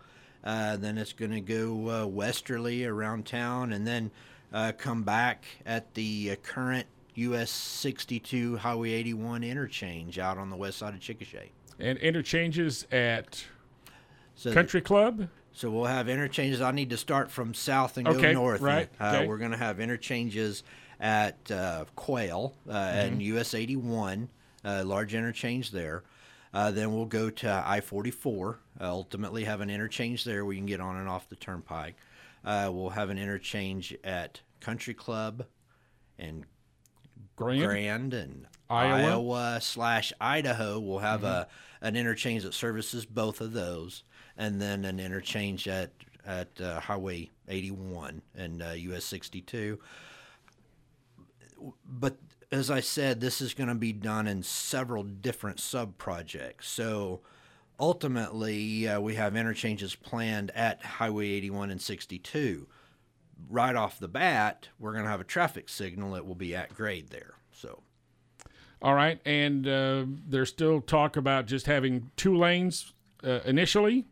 Uh, 0.44 0.76
then 0.76 0.98
it's 0.98 1.12
going 1.12 1.30
to 1.30 1.40
go 1.40 1.88
uh, 2.02 2.06
westerly 2.06 2.84
around 2.84 3.26
town 3.26 3.72
and 3.72 3.86
then 3.86 4.10
uh, 4.52 4.72
come 4.76 5.02
back 5.02 5.44
at 5.64 5.94
the 5.94 6.32
uh, 6.32 6.36
current 6.42 6.86
US 7.14 7.50
62 7.50 8.56
Highway 8.56 8.92
81 8.92 9.44
interchange 9.44 10.18
out 10.18 10.38
on 10.38 10.50
the 10.50 10.56
west 10.56 10.78
side 10.78 10.94
of 10.94 11.00
Chickasha. 11.00 11.48
And 11.78 11.98
interchanges 11.98 12.86
at 12.92 13.44
So, 14.34 14.52
Country 14.52 14.80
Club. 14.80 15.28
So 15.52 15.70
we'll 15.70 15.84
have 15.84 16.08
interchanges. 16.08 16.60
I 16.60 16.70
need 16.72 16.90
to 16.90 16.96
start 16.96 17.30
from 17.30 17.54
south 17.54 17.96
and 17.96 18.06
Okay, 18.08 18.32
go 18.32 18.40
north. 18.40 18.60
right, 18.60 18.88
Uh, 19.00 19.12
okay. 19.16 19.26
We're 19.26 19.38
going 19.38 19.50
to 19.52 19.56
have 19.56 19.80
interchanges 19.80 20.62
at 21.00 21.50
uh, 21.50 21.84
Quail 21.96 22.54
uh, 22.68 22.72
and 22.72 23.12
Mm-hmm. 23.20 23.36
US 23.38 23.54
81, 23.54 24.28
uh, 24.64 24.82
large 24.84 25.14
interchange 25.14 25.70
there. 25.70 26.04
Uh, 26.54 26.70
then 26.70 26.92
we'll 26.94 27.06
go 27.06 27.30
to 27.30 27.62
I 27.66 27.80
44, 27.80 28.58
uh, 28.80 28.84
ultimately 28.84 29.44
have 29.44 29.60
an 29.62 29.70
interchange 29.70 30.24
there 30.24 30.44
where 30.44 30.52
you 30.52 30.58
can 30.60 30.66
get 30.66 30.80
on 30.80 30.96
and 30.96 31.08
off 31.08 31.28
the 31.28 31.36
turnpike. 31.36 31.96
Uh, 32.44 32.68
we'll 32.72 32.90
have 32.90 33.08
an 33.10 33.18
interchange 33.18 33.94
at 34.04 34.40
Country 34.60 34.94
Club 34.94 35.46
and 36.18 36.44
Grand. 37.36 37.62
Grand 37.62 38.14
and 38.14 38.46
Iowa? 38.68 38.94
Mm-hmm. 38.98 39.06
Iowa, 39.12 39.58
slash 39.62 40.12
Idaho 40.20 40.78
We'll 40.78 40.98
have 40.98 41.24
a 41.24 41.48
an 41.80 41.96
interchange 41.96 42.44
that 42.44 42.54
services 42.54 43.04
both 43.04 43.40
of 43.40 43.52
those, 43.54 44.04
and 44.36 44.60
then 44.60 44.84
an 44.84 45.00
interchange 45.00 45.68
at 45.68 45.90
at 46.24 46.60
uh, 46.60 46.78
Highway 46.78 47.30
81 47.48 48.22
and 48.36 48.62
uh, 48.62 48.70
US 48.70 49.04
62. 49.04 49.80
But 51.84 52.16
as 52.52 52.70
I 52.70 52.80
said, 52.80 53.20
this 53.20 53.40
is 53.40 53.54
going 53.54 53.68
to 53.68 53.74
be 53.74 53.92
done 53.92 54.28
in 54.28 54.42
several 54.42 55.02
different 55.02 55.58
sub 55.58 55.98
projects. 55.98 56.68
So 56.68 57.22
ultimately, 57.80 58.86
uh, 58.86 59.00
we 59.00 59.16
have 59.16 59.34
interchanges 59.34 59.96
planned 59.96 60.52
at 60.52 60.82
Highway 60.82 61.30
81 61.30 61.70
and 61.70 61.80
62 61.80 62.68
right 63.48 63.76
off 63.76 63.98
the 63.98 64.08
bat, 64.08 64.68
we're 64.78 64.92
going 64.92 65.04
to 65.04 65.10
have 65.10 65.20
a 65.20 65.24
traffic 65.24 65.68
signal 65.68 66.12
that 66.12 66.26
will 66.26 66.34
be 66.34 66.54
at 66.54 66.74
grade 66.74 67.10
there. 67.10 67.34
So, 67.52 67.80
All 68.80 68.94
right, 68.94 69.20
and 69.24 69.66
uh, 69.66 70.04
there's 70.28 70.48
still 70.48 70.80
talk 70.80 71.16
about 71.16 71.46
just 71.46 71.66
having 71.66 72.10
two 72.16 72.36
lanes 72.36 72.92
uh, 73.24 73.40
initially. 73.44 74.06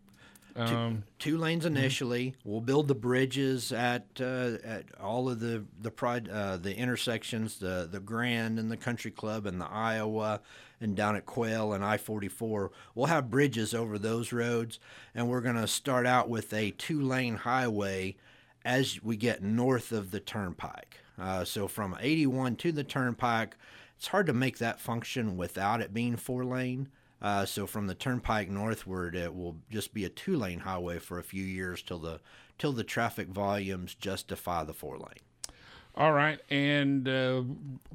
Um, 0.57 1.05
two 1.19 1.39
lanes 1.39 1.65
initially. 1.65 2.35
We'll 2.45 2.61
build 2.61 2.89
the 2.89 2.95
bridges 2.95 3.73
at 3.73 4.07
uh, 4.21 4.59
at 4.65 4.85
all 5.01 5.29
of 5.29 5.41
the 5.41 5.65
the 5.81 5.91
pride 5.91 6.29
uh, 6.29 6.57
the 6.57 6.77
intersections, 6.77 7.59
the 7.59 7.89
the 7.91 8.01
Grand 8.01 8.59
and 8.59 8.71
the 8.71 8.77
Country 8.77 9.11
Club 9.11 9.47
and 9.47 9.61
the 9.61 9.69
Iowa, 9.69 10.41
and 10.81 10.97
down 10.97 11.17
at 11.17 11.27
Quail 11.27 11.73
and 11.73 11.85
I 11.85 11.97
forty 11.97 12.29
four. 12.29 12.71
We'll 12.95 13.07
have 13.07 13.31
bridges 13.31 13.75
over 13.75 13.99
those 13.99 14.33
roads, 14.33 14.79
and 15.15 15.29
we're 15.29 15.41
going 15.41 15.57
to 15.57 15.69
start 15.69 16.07
out 16.07 16.29
with 16.29 16.53
a 16.53 16.73
two 16.73 17.01
lane 17.01 17.37
highway 17.37 18.17
as 18.65 19.03
we 19.03 19.17
get 19.17 19.43
north 19.43 19.93
of 19.93 20.11
the 20.11 20.21
turnpike. 20.21 20.99
Uh, 21.19 21.45
so 21.45 21.69
from 21.69 21.97
eighty 22.01 22.27
one 22.27 22.57
to 22.57 22.73
the 22.73 22.85
turnpike, 22.85 23.57
it's 23.97 24.09
hard 24.09 24.27
to 24.27 24.33
make 24.33 24.59
that 24.59 24.81
function 24.81 25.37
without 25.37 25.81
it 25.81 25.95
being 25.95 26.17
four 26.17 26.45
lane. 26.45 26.89
Uh, 27.23 27.45
so 27.45 27.67
from 27.67 27.87
the 27.87 27.95
turnpike 27.95 28.49
northward, 28.49 29.15
it 29.15 29.35
will 29.35 29.57
just 29.71 29.93
be 29.93 30.05
a 30.05 30.09
two-lane 30.09 30.61
highway 30.61 30.99
for 30.99 31.19
a 31.19 31.23
few 31.23 31.45
years 31.45 31.83
till 31.83 31.99
the 31.99 32.21
till 32.59 32.73
the 32.73 32.85
traffic 32.85 33.29
volumes 33.29 33.95
justify 33.95 34.65
the 34.65 34.73
four 34.73 34.97
lane. 34.99 35.55
all 35.95 36.13
right, 36.13 36.41
and 36.51 37.09
uh, 37.09 37.43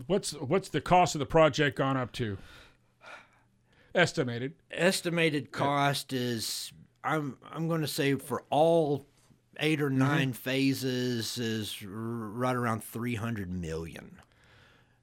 what's 0.08 0.32
what's 0.34 0.70
the 0.70 0.82
cost 0.82 1.16
of 1.16 1.20
the 1.20 1.26
project 1.26 1.78
gone 1.78 1.98
up 1.98 2.12
to? 2.14 2.38
Estimated. 3.96 4.54
Estimated 4.72 5.52
cost 5.52 6.12
is 6.14 6.72
I'm 7.04 7.38
I'm 7.52 7.68
going 7.68 7.82
to 7.82 7.88
say 7.88 8.16
for 8.16 8.44
all 8.50 9.06
eight 9.60 9.82
or 9.82 9.90
9 9.90 10.34
phases 10.34 11.38
is 11.38 11.82
right 11.82 12.56
around 12.56 12.84
300 12.84 13.50
million. 13.50 14.20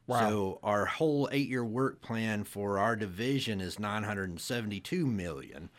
Wow. 0.06 0.28
So 0.28 0.60
our 0.62 0.84
whole 0.84 1.28
eight-year 1.32 1.64
work 1.64 2.00
plan 2.02 2.44
for 2.44 2.78
our 2.78 2.96
division 2.96 3.60
is 3.60 3.78
972 3.78 5.06
million. 5.06 5.70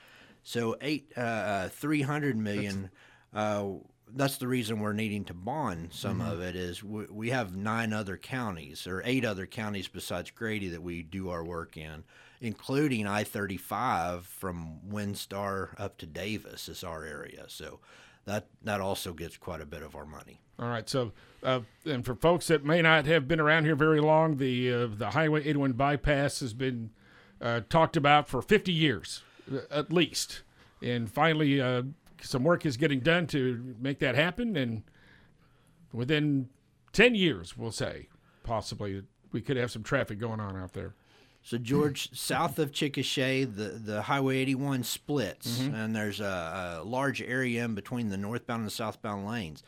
So 0.43 0.75
eight, 0.81 1.11
uh, 1.17 1.21
uh, 1.21 1.69
300 1.69 2.37
million. 2.37 2.89
uh, 3.33 3.65
that's 4.15 4.37
the 4.37 4.47
reason 4.47 4.79
we're 4.79 4.93
needing 4.93 5.25
to 5.25 5.33
bond 5.33 5.91
some 5.91 6.21
of 6.21 6.39
it 6.39 6.55
is 6.55 6.83
we, 6.83 7.05
we 7.05 7.29
have 7.31 7.55
nine 7.55 7.93
other 7.93 8.17
counties 8.17 8.85
or 8.85 9.01
eight 9.05 9.25
other 9.25 9.45
counties 9.45 9.87
besides 9.87 10.29
Grady 10.29 10.69
that 10.69 10.83
we 10.83 11.01
do 11.01 11.29
our 11.29 11.43
work 11.43 11.77
in, 11.77 12.03
including 12.39 13.07
I-35 13.07 14.23
from 14.23 14.79
WinStar 14.87 15.69
up 15.79 15.97
to 15.97 16.05
Davis 16.05 16.69
is 16.69 16.83
our 16.83 17.03
area. 17.03 17.45
So 17.47 17.79
that 18.25 18.47
that 18.63 18.81
also 18.81 19.13
gets 19.13 19.37
quite 19.37 19.61
a 19.61 19.65
bit 19.65 19.83
of 19.83 19.95
our 19.95 20.05
money. 20.05 20.39
All 20.59 20.69
right. 20.69 20.87
So, 20.87 21.11
uh, 21.41 21.61
and 21.85 22.05
for 22.05 22.15
folks 22.15 22.47
that 22.47 22.63
may 22.63 22.81
not 22.81 23.05
have 23.05 23.27
been 23.27 23.39
around 23.39 23.65
here 23.65 23.75
very 23.75 23.99
long, 23.99 24.37
the 24.37 24.71
uh, 24.71 24.87
the 24.87 25.11
Highway 25.11 25.41
81 25.41 25.73
bypass 25.73 26.39
has 26.39 26.53
been 26.53 26.91
uh, 27.41 27.61
talked 27.69 27.97
about 27.97 28.27
for 28.27 28.41
50 28.41 28.71
years, 28.71 29.23
uh, 29.51 29.59
at 29.69 29.91
least, 29.91 30.43
and 30.81 31.11
finally, 31.11 31.59
uh, 31.59 31.83
some 32.21 32.43
work 32.43 32.65
is 32.65 32.77
getting 32.77 32.99
done 32.99 33.27
to 33.27 33.75
make 33.79 33.99
that 33.99 34.15
happen. 34.15 34.55
And 34.55 34.83
within 35.91 36.49
10 36.93 37.15
years, 37.15 37.57
we'll 37.57 37.71
say, 37.71 38.07
possibly, 38.43 39.03
we 39.31 39.41
could 39.41 39.57
have 39.57 39.71
some 39.71 39.83
traffic 39.83 40.19
going 40.19 40.39
on 40.39 40.55
out 40.55 40.73
there. 40.73 40.93
So 41.45 41.57
George, 41.57 42.09
south 42.17 42.57
of 42.57 42.71
Chickasha, 42.71 43.53
the, 43.53 43.69
the 43.69 44.01
Highway 44.03 44.37
81 44.37 44.83
splits, 44.83 45.59
and 45.75 45.93
there's 45.93 46.21
a, 46.21 46.79
a 46.81 46.83
large 46.83 47.21
area 47.21 47.65
in 47.65 47.75
between 47.75 48.09
the 48.09 48.17
northbound 48.17 48.61
and 48.63 48.71
southbound 48.71 49.27
lanes. 49.27 49.61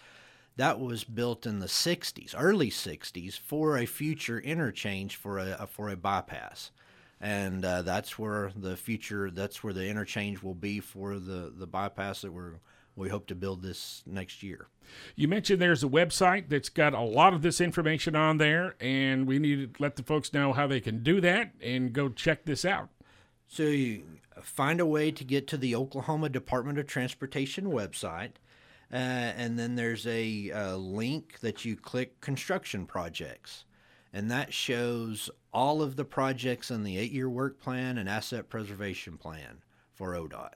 That 0.55 0.79
was 0.79 1.03
built 1.03 1.45
in 1.45 1.59
the 1.59 1.65
60s, 1.67 2.33
early 2.37 2.69
60s, 2.69 3.37
for 3.37 3.77
a 3.77 3.85
future 3.85 4.39
interchange 4.39 5.17
for 5.17 5.37
a 5.37 5.67
for 5.69 5.89
a 5.89 5.97
bypass, 5.97 6.71
and 7.19 7.65
uh, 7.65 7.81
that's 7.81 8.17
where 8.17 8.53
the 8.55 8.77
future 8.77 9.29
that's 9.29 9.61
where 9.61 9.73
the 9.73 9.85
interchange 9.89 10.41
will 10.41 10.55
be 10.55 10.79
for 10.79 11.19
the 11.19 11.51
the 11.53 11.67
bypass 11.67 12.21
that 12.21 12.31
we're 12.31 12.53
we 12.95 13.09
hope 13.09 13.27
to 13.27 13.35
build 13.35 13.61
this 13.61 14.03
next 14.05 14.41
year. 14.41 14.67
You 15.15 15.27
mentioned 15.27 15.61
there's 15.61 15.83
a 15.83 15.87
website 15.87 16.49
that's 16.49 16.69
got 16.69 16.93
a 16.93 17.01
lot 17.01 17.33
of 17.33 17.41
this 17.41 17.59
information 17.59 18.15
on 18.15 18.37
there, 18.37 18.75
and 18.79 19.27
we 19.27 19.39
need 19.39 19.73
to 19.75 19.81
let 19.81 19.95
the 19.95 20.03
folks 20.03 20.33
know 20.33 20.53
how 20.53 20.67
they 20.67 20.79
can 20.79 21.03
do 21.03 21.19
that 21.21 21.51
and 21.61 21.91
go 21.91 22.09
check 22.09 22.45
this 22.45 22.63
out. 22.63 22.89
So 23.47 23.63
you 23.63 24.03
find 24.41 24.79
a 24.79 24.85
way 24.85 25.11
to 25.11 25.23
get 25.23 25.47
to 25.47 25.57
the 25.57 25.75
Oklahoma 25.75 26.29
Department 26.29 26.77
of 26.77 26.87
Transportation 26.87 27.65
website, 27.65 28.33
uh, 28.91 28.95
and 28.95 29.57
then 29.57 29.75
there's 29.75 30.05
a, 30.07 30.51
uh 30.51 30.75
link 30.75 31.39
that 31.39 31.65
you 31.65 31.75
click 31.75 32.21
construction 32.21 32.85
projects, 32.85 33.65
and 34.13 34.29
that 34.31 34.53
shows 34.53 35.29
all 35.51 35.81
of 35.81 35.95
the 35.95 36.05
projects 36.05 36.71
in 36.71 36.83
the 36.83 36.97
eight-year 36.97 37.29
work 37.29 37.59
plan 37.59 37.97
and 37.97 38.07
asset 38.07 38.49
preservation 38.49 39.17
plan 39.17 39.61
for 39.93 40.13
ODOT. 40.13 40.53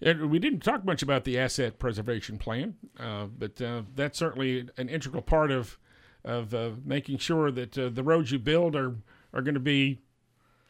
And 0.00 0.30
we 0.30 0.38
didn't 0.38 0.60
talk 0.60 0.84
much 0.84 1.02
about 1.02 1.24
the 1.24 1.38
asset 1.38 1.78
preservation 1.78 2.38
plan, 2.38 2.76
uh, 2.98 3.26
but 3.26 3.60
uh, 3.60 3.82
that's 3.94 4.18
certainly 4.18 4.68
an 4.76 4.88
integral 4.88 5.22
part 5.22 5.50
of 5.50 5.78
of 6.24 6.52
uh, 6.52 6.70
making 6.84 7.18
sure 7.18 7.50
that 7.50 7.78
uh, 7.78 7.88
the 7.88 8.02
roads 8.02 8.32
you 8.32 8.38
build 8.38 8.74
are 8.74 8.96
are 9.32 9.42
going 9.42 9.54
to 9.54 9.60
be 9.60 10.00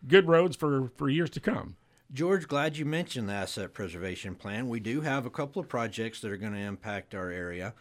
good 0.06 0.28
roads 0.28 0.56
for, 0.56 0.90
for 0.96 1.08
years 1.08 1.30
to 1.30 1.40
come. 1.40 1.76
George, 2.12 2.48
glad 2.48 2.76
you 2.76 2.84
mentioned 2.84 3.28
the 3.28 3.34
asset 3.34 3.74
preservation 3.74 4.34
plan. 4.34 4.68
We 4.68 4.80
do 4.80 5.02
have 5.02 5.26
a 5.26 5.30
couple 5.30 5.60
of 5.60 5.68
projects 5.68 6.20
that 6.20 6.30
are 6.30 6.36
going 6.36 6.54
to 6.54 6.58
impact 6.58 7.14
our 7.14 7.30
area. 7.30 7.74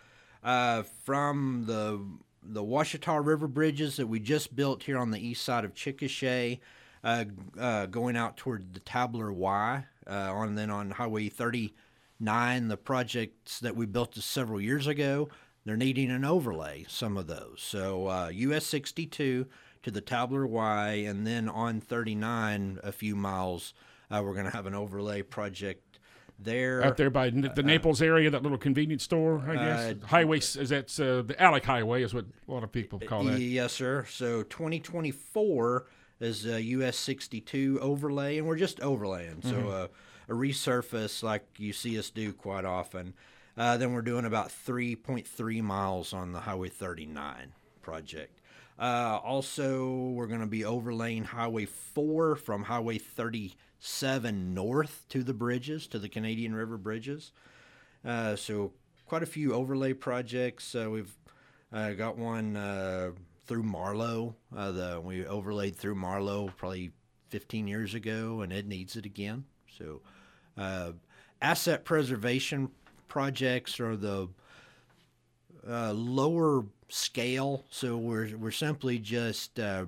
Uh, 0.44 0.84
from 1.04 1.64
the 1.66 2.06
the 2.44 2.64
Washita 2.64 3.26
River 3.26 3.48
bridges 3.48 3.98
that 3.98 4.08
we 4.08 4.20
just 4.20 4.56
built 4.56 4.84
here 4.84 4.98
on 4.98 5.12
the 5.12 5.20
east 5.20 5.44
side 5.44 5.66
of 5.66 5.74
Chickasha, 5.74 6.60
uh, 7.04 7.86
going 7.88 8.16
out 8.16 8.38
toward 8.38 8.74
the 8.74 8.80
Tabler 8.80 9.32
Y, 9.34 9.86
uh, 10.10 10.32
on 10.34 10.56
then 10.56 10.70
on 10.70 10.92
Highway 10.92 11.30
39, 11.30 12.68
the 12.68 12.78
projects 12.78 13.60
that 13.60 13.76
we 13.76 13.86
built 13.86 14.16
several 14.16 14.62
years 14.62 14.88
ago, 14.88 15.30
they're 15.66 15.78
needing 15.78 16.10
an 16.10 16.26
overlay. 16.26 16.86
Some 16.88 17.18
of 17.18 17.28
those, 17.28 17.58
so 17.60 18.08
uh, 18.08 18.30
US 18.30 18.66
62 18.66 19.48
to 19.84 19.92
the 19.92 20.02
Tabler 20.02 20.48
Y, 20.48 20.92
and 21.08 21.26
then 21.26 21.50
on 21.50 21.80
39, 21.82 22.80
a 22.84 22.92
few 22.92 23.16
miles, 23.16 23.74
uh, 24.10 24.22
we're 24.24 24.34
going 24.34 24.46
to 24.46 24.52
have 24.52 24.66
an 24.66 24.74
overlay 24.74 25.22
project 25.22 26.00
there. 26.40 26.84
Out 26.84 26.98
there 26.98 27.10
by 27.10 27.30
the 27.30 27.64
Naples 27.64 28.02
area, 28.02 28.30
that 28.30 28.44
little 28.44 28.58
convenience 28.58 29.04
store, 29.04 29.44
I 29.48 29.56
guess. 29.56 29.96
highway 30.04 30.38
is 30.38 30.70
that's 30.70 31.00
uh, 31.00 31.24
the 31.26 31.42
Alec 31.42 31.66
Highway 31.66 32.04
is 32.04 32.14
what 32.14 32.26
a 32.48 32.52
lot 32.52 32.64
of 32.64 32.72
people 32.72 33.00
call 33.00 33.24
that. 33.26 33.40
Yes, 33.40 33.74
sir. 33.74 34.06
So 34.10 34.44
2024 34.44 35.88
is 36.20 36.46
a 36.46 36.62
US 36.62 36.98
62 36.98 37.80
overlay, 37.82 38.38
and 38.38 38.48
we're 38.48 38.56
just 38.56 38.80
overlaying. 38.82 39.42
So 39.44 39.70
uh, 39.70 39.88
a 40.30 40.34
resurface 40.34 41.24
like 41.24 41.46
you 41.58 41.74
see 41.74 41.98
us 41.98 42.10
do 42.10 42.34
quite 42.34 42.66
often. 42.66 43.14
Uh, 43.58 43.78
then 43.78 43.94
we're 43.94 44.02
doing 44.02 44.26
about 44.26 44.50
3.3 44.50 45.62
miles 45.62 46.14
on 46.14 46.32
the 46.32 46.42
Highway 46.42 46.70
39 46.70 47.54
project. 47.82 48.40
Uh, 48.80 49.20
also, 49.24 50.12
we're 50.14 50.28
going 50.28 50.42
to 50.42 50.46
be 50.46 50.64
overlaying 50.64 51.24
Highway 51.24 51.66
4 51.66 52.36
from 52.36 52.64
Highway 52.64 53.00
37 53.00 54.54
north 54.54 55.06
to 55.10 55.24
the 55.24 55.34
bridges, 55.34 55.88
to 55.88 55.98
the 55.98 56.10
Canadian 56.10 56.54
River 56.54 56.78
bridges. 56.78 57.32
Uh, 58.06 58.36
so 58.36 58.74
quite 59.08 59.24
a 59.24 59.28
few 59.28 59.54
overlay 59.54 59.94
projects. 59.94 60.76
Uh, 60.76 60.90
we've 60.92 61.16
uh, 61.74 61.92
got 61.94 62.18
one 62.18 62.56
uh, 62.56 63.12
through 63.48 63.64
Marlow. 63.64 64.36
Uh, 64.56 64.72
the 64.72 65.02
we 65.04 65.26
overlaid 65.26 65.76
through 65.76 65.96
Marlow 65.96 66.50
probably 66.58 66.92
15 67.30 67.68
years 67.68 67.94
ago, 67.94 68.42
and 68.42 68.54
it 68.54 68.68
needs 68.68 68.96
it 68.96 69.06
again. 69.06 69.46
So, 69.78 70.02
uh, 70.58 70.92
asset 71.42 71.86
preservation 71.86 72.70
projects 73.08 73.80
are 73.80 73.96
the 73.96 74.30
uh, 75.68 75.94
lower 75.94 76.66
scale. 76.90 77.66
So 77.70 77.98
we're 77.98 78.36
we're 78.38 78.52
simply 78.52 79.00
just 79.00 79.60
uh, 79.60 79.86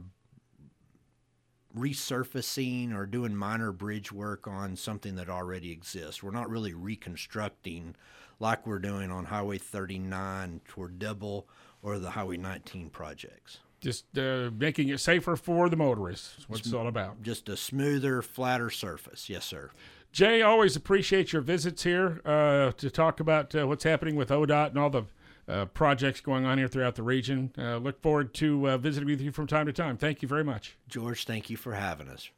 resurfacing 1.78 2.94
or 2.96 3.06
doing 3.06 3.36
minor 3.36 3.72
bridge 3.72 4.12
work 4.12 4.48
on 4.48 4.76
something 4.76 5.16
that 5.16 5.30
already 5.30 5.72
exists. 5.72 6.24
We're 6.24 6.32
not 6.32 6.50
really 6.50 6.74
reconstructing 6.74 7.96
like 8.40 8.66
we're 8.66 8.80
doing 8.80 9.12
on 9.12 9.26
Highway 9.26 9.58
39 9.58 10.62
toward 10.68 10.98
Dibble 10.98 11.48
or 11.82 12.00
the 12.00 12.12
Highway 12.12 12.38
19 12.38 12.90
projects. 12.90 13.60
Just 13.82 14.18
uh, 14.18 14.50
making 14.58 14.90
it 14.90 15.00
safer 15.00 15.36
for 15.36 15.70
the 15.70 15.78
motorists. 15.78 16.46
What's 16.48 16.66
it's 16.66 16.74
all 16.74 16.88
about. 16.88 17.22
Just 17.22 17.48
a 17.48 17.56
smoother, 17.56 18.22
flatter 18.22 18.70
surface. 18.70 19.30
Yes, 19.30 19.46
sir. 19.46 19.72
Jay, 20.12 20.42
always 20.42 20.76
appreciate 20.76 21.32
your 21.32 21.42
visits 21.42 21.84
here 21.84 22.20
uh, 22.26 22.72
to 22.74 22.90
talk 22.90 23.20
about 23.20 23.54
uh, 23.56 23.68
what's 23.68 23.84
happening 23.84 24.16
with 24.16 24.30
ODOT 24.30 24.70
and 24.70 24.78
all 24.80 24.90
the 24.90 25.04
uh, 25.48 25.66
projects 25.66 26.20
going 26.20 26.46
on 26.46 26.58
here 26.58 26.68
throughout 26.68 26.96
the 26.96 27.04
region. 27.04 27.52
Uh, 27.58 27.78
look 27.78 28.02
forward 28.02 28.34
to 28.36 28.70
uh, 28.70 28.78
visiting 28.78 29.08
with 29.08 29.22
you 29.22 29.32
from 29.32 29.48
time 29.48 29.66
to 29.66 29.74
time. 29.74 29.98
Thank 29.98 30.22
you 30.22 30.28
very 30.28 30.44
much. 30.44 30.78
George, 30.88 31.26
thank 31.26 31.50
you 31.50 31.58
for 31.58 31.74
having 31.74 32.10
us. 32.10 32.30